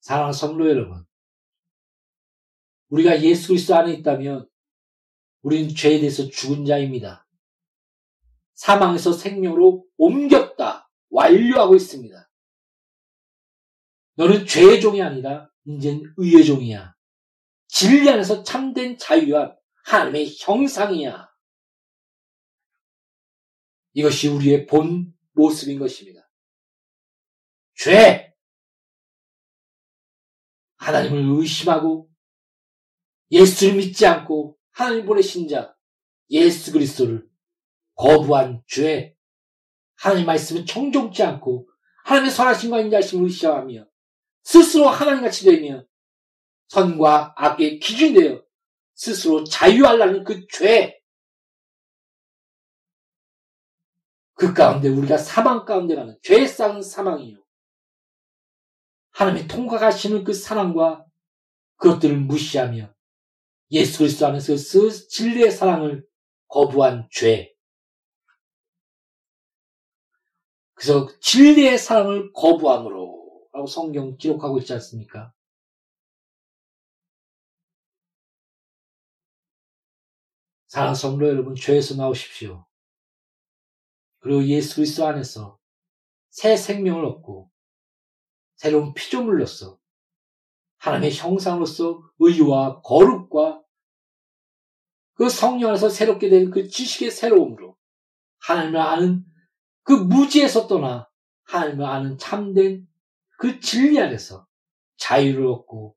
사랑하는 0.00 0.32
성도 0.32 0.68
여러분, 0.68 1.06
우리가 2.88 3.22
예수 3.22 3.48
그리스도 3.48 3.74
안에 3.74 3.92
있다면 3.94 4.48
우리는 5.42 5.74
죄에 5.74 5.98
대해서 6.00 6.28
죽은 6.28 6.64
자입니다. 6.64 7.23
사망에서 8.54 9.12
생명으로 9.12 9.84
옮겼다, 9.96 10.90
완료하고 11.10 11.74
있습니다. 11.74 12.30
너는 14.16 14.46
죄의 14.46 14.80
종이 14.80 15.02
아니라 15.02 15.50
이젠 15.64 16.02
의의 16.16 16.44
종이야. 16.44 16.94
진리 17.66 18.08
안에서 18.08 18.42
참된 18.44 18.96
자유와 18.96 19.56
하나님의 19.84 20.36
형상이야. 20.38 21.28
이것이 23.94 24.28
우리의 24.28 24.66
본 24.66 25.12
모습인 25.32 25.78
것입니다. 25.78 26.28
죄! 27.74 28.32
하나님을 30.76 31.40
의심하고 31.40 32.10
예수를 33.30 33.76
믿지 33.76 34.06
않고 34.06 34.58
하나님 34.70 35.06
보내신 35.06 35.48
자 35.48 35.74
예수 36.30 36.72
그리스도를 36.72 37.26
거부한 37.94 38.62
죄 38.66 39.14
하나님 39.96 40.26
말씀을 40.26 40.66
청종치 40.66 41.22
않고 41.22 41.68
하나님의 42.04 42.32
선하심과 42.32 42.80
인자심을 42.80 43.24
의심하며 43.24 43.86
스스로 44.42 44.88
하나님같이 44.88 45.44
되며 45.44 45.84
선과 46.68 47.34
악의 47.36 47.78
기준이 47.78 48.14
되어 48.14 48.42
스스로 48.94 49.44
자유하려는 49.44 50.24
그 50.24 50.46
죄. 50.48 51.00
그 54.34 54.52
가운데 54.52 54.88
우리가 54.88 55.16
사망 55.16 55.64
가운데 55.64 55.94
가는 55.94 56.18
죄에 56.22 56.46
쌓은 56.46 56.82
사망이요. 56.82 57.42
하나님의 59.12 59.46
통과하시는 59.46 60.24
그 60.24 60.32
사랑과 60.32 61.06
그것들을 61.76 62.16
무시하며 62.18 62.92
예수 63.70 63.98
그리스도 63.98 64.26
안에서 64.26 64.54
그 64.54 65.08
진리의 65.08 65.50
사랑을 65.50 66.04
거부한 66.48 67.08
죄. 67.10 67.53
그래서 70.74 71.08
진리의 71.20 71.78
사랑을 71.78 72.32
거부함으로 72.32 73.48
라고 73.52 73.66
성경 73.66 74.16
기록하고 74.16 74.58
있지 74.58 74.72
않습니까? 74.74 75.32
사랑하는 80.66 80.94
성도 80.96 81.28
여러분, 81.28 81.54
죄에서 81.54 81.94
나오십시오. 81.94 82.66
그리고 84.18 84.44
예수 84.46 84.76
그리스도 84.76 85.06
안에서 85.06 85.58
새 86.30 86.56
생명을 86.56 87.04
얻고 87.04 87.50
새로운 88.56 88.94
피조물로서 88.94 89.78
하나님의 90.78 91.14
형상으로서 91.14 92.02
의와 92.18 92.80
거룩과 92.82 93.62
그 95.14 95.28
성령 95.28 95.70
안에서 95.70 95.88
새롭게 95.88 96.28
된 96.28 96.50
그 96.50 96.68
지식의 96.68 97.10
새로움으로 97.12 97.76
하나님을 98.40 98.80
아는 98.80 99.24
그 99.84 99.92
무지에서 99.92 100.66
떠나 100.66 101.08
하나님을 101.44 101.84
아는 101.84 102.18
참된 102.18 102.88
그 103.38 103.60
진리 103.60 104.00
안에서 104.00 104.46
자유를 104.96 105.46
얻고 105.46 105.96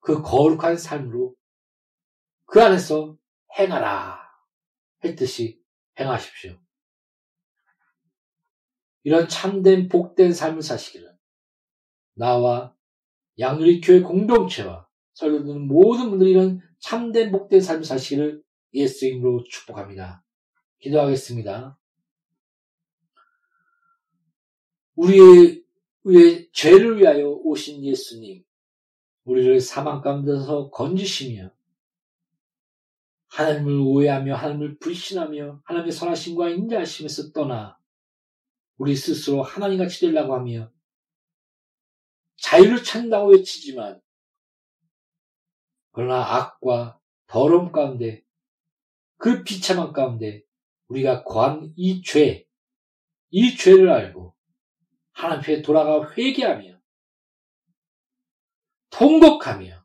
그 0.00 0.20
거룩한 0.20 0.76
삶으로 0.76 1.34
그 2.44 2.62
안에서 2.62 3.16
행하라 3.58 4.20
했듯이 5.04 5.62
행하십시오. 5.98 6.58
이런 9.04 9.28
참된 9.28 9.88
복된 9.88 10.32
삶을 10.32 10.62
사시기를 10.62 11.16
나와 12.14 12.74
양누리 13.38 13.80
교회 13.80 14.00
공동체와 14.00 14.86
설교 15.14 15.44
듣는 15.44 15.66
모든 15.66 16.10
분들이 16.10 16.32
이런 16.32 16.60
참된 16.80 17.32
복된 17.32 17.60
삶을 17.60 17.84
사시기를 17.84 18.42
예수 18.74 19.06
이름으로 19.06 19.44
축복합니다. 19.44 20.24
기도하겠습니다. 20.78 21.78
우리의, 24.96 25.64
우리의 26.02 26.50
죄를 26.52 26.98
위하여 26.98 27.28
오신 27.28 27.84
예수님, 27.84 28.44
우리를 29.24 29.60
사망 29.60 30.00
가운데서 30.00 30.70
건지시며 30.70 31.50
하나님을 33.28 33.80
오해하며 33.80 34.34
하나님을 34.34 34.78
불신하며 34.78 35.62
하나님의 35.64 35.92
선하심과 35.92 36.50
인자하심에서 36.50 37.32
떠나 37.32 37.78
우리 38.76 38.94
스스로 38.94 39.42
하나님같이 39.42 40.00
되려고 40.00 40.34
하며 40.34 40.70
자유를 42.36 42.82
찾는다고 42.82 43.30
외치지만 43.30 44.00
그러나 45.92 46.36
악과 46.36 46.98
더러움 47.26 47.72
가운데 47.72 48.22
그 49.22 49.44
비참한 49.44 49.92
가운데 49.92 50.42
우리가 50.88 51.22
거한 51.22 51.72
이 51.76 52.02
죄, 52.02 52.44
이 53.30 53.56
죄를 53.56 53.88
알고 53.88 54.34
하나님 55.12 55.42
앞에 55.42 55.62
돌아가 55.62 56.12
회개하며 56.12 56.76
통곡하며 58.90 59.80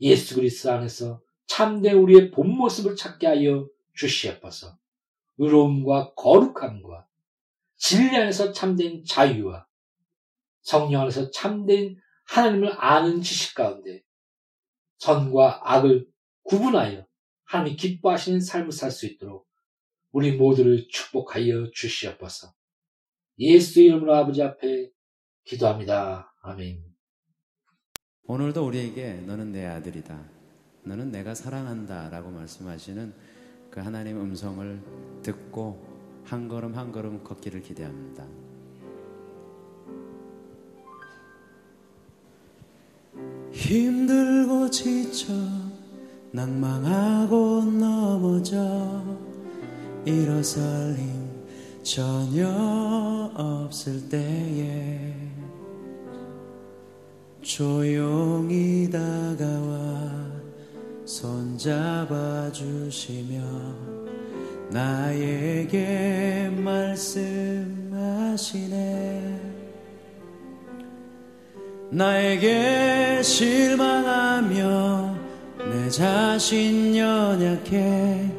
예수 0.00 0.34
그리스도 0.34 0.72
안에서 0.72 1.22
참된 1.46 1.98
우리의 1.98 2.32
본 2.32 2.50
모습을 2.50 2.96
찾게 2.96 3.28
하여 3.28 3.68
주시옵소서. 3.94 4.76
의로움과 5.36 6.14
거룩함과 6.14 7.06
진리 7.76 8.16
안에서 8.16 8.50
참된 8.50 9.04
자유와 9.04 9.68
성령 10.62 11.02
안에서 11.02 11.30
참된 11.30 11.96
하나님을 12.26 12.74
아는 12.76 13.22
지식 13.22 13.54
가운데 13.54 14.02
선과 14.98 15.60
악을 15.62 16.08
구분하여 16.42 17.07
하나님이 17.48 17.76
기뻐하시는 17.76 18.40
삶을 18.40 18.72
살 18.72 18.90
수 18.90 19.06
있도록 19.06 19.48
우리 20.12 20.36
모두를 20.36 20.86
축복하여 20.88 21.70
주시옵소서. 21.72 22.52
예수 23.38 23.80
이름으로 23.80 24.14
아버지 24.14 24.42
앞에 24.42 24.90
기도합니다. 25.44 26.34
아멘. 26.42 26.84
오늘도 28.24 28.66
우리에게 28.66 29.14
너는 29.26 29.52
내 29.52 29.64
아들이다. 29.64 30.30
너는 30.84 31.10
내가 31.10 31.34
사랑한다 31.34 32.10
라고 32.10 32.30
말씀하시는 32.30 33.14
그 33.70 33.80
하나님 33.80 34.20
음성을 34.20 35.22
듣고 35.22 36.22
한 36.24 36.48
걸음 36.48 36.74
한 36.74 36.92
걸음 36.92 37.24
걷기를 37.24 37.62
기대합니다. 37.62 38.26
힘들고 43.52 44.70
지쳐 44.70 45.32
낭망하고 46.30 47.62
넘어져 47.62 49.02
일어설 50.04 50.94
힘 50.96 51.28
전혀 51.82 52.48
없을 53.34 54.08
때에 54.08 55.14
조용히 57.40 58.90
다가와 58.90 60.28
손잡아 61.06 62.52
주시며 62.52 63.40
나에게 64.70 66.50
말씀하시네. 66.62 67.48
나에게 71.90 73.22
실망하며 73.22 75.07
내 75.88 75.90
자신 75.90 76.94
연약해 76.94 78.30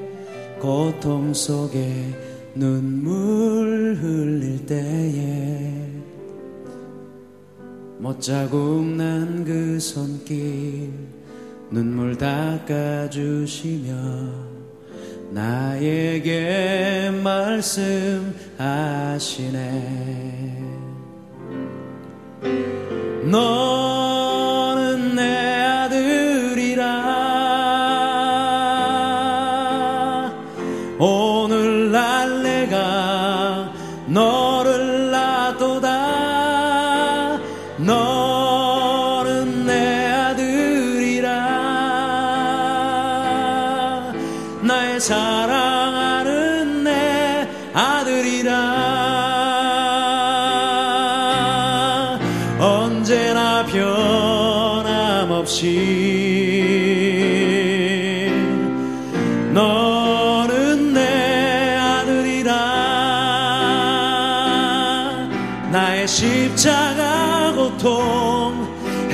고통 0.60 1.34
속에 1.34 2.06
눈물 2.54 3.98
흘릴 4.00 4.68
때에 4.68 5.90
못자국 7.98 8.86
난 8.86 9.44
그 9.44 9.80
손길 9.80 10.92
눈물 11.72 12.16
닦아주시며 12.20 13.96
나에게 15.32 17.10
말씀하시네. 17.24 18.60
너 23.32 23.79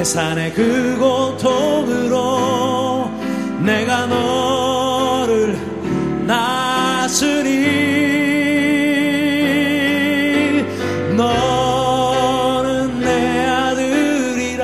해산의 0.05 0.53
그 0.53 0.97
고통으로 0.99 2.19
내가 3.61 4.05
너를 4.05 5.57
나으리 6.27 6.75
너는 11.17 12.99
내 12.99 13.47
아들이라. 13.47 14.63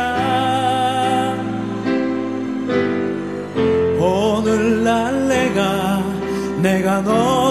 오늘날 4.00 5.28
내가 5.28 6.04
내가 6.62 7.02
너 7.02 7.51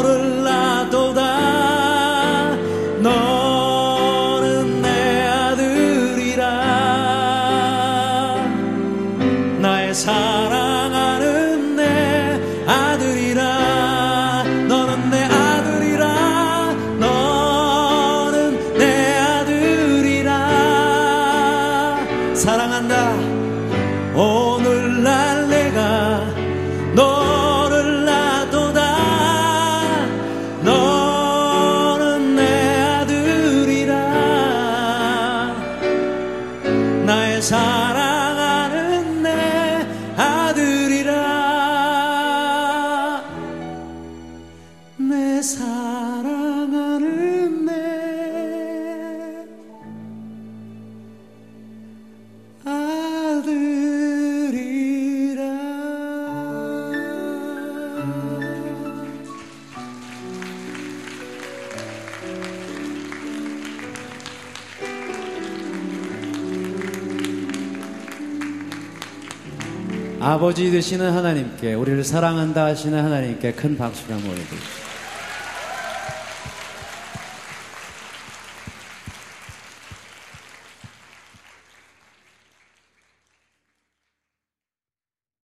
아버지 70.51 70.69
되시는 70.69 71.13
하나님께 71.13 71.75
우리를 71.75 72.03
사랑한다 72.03 72.65
하시는 72.65 73.01
하나님께 73.01 73.53
큰 73.53 73.79
박수를 73.79 74.17
한번 74.17 74.33
보내드립시다. 74.33 74.80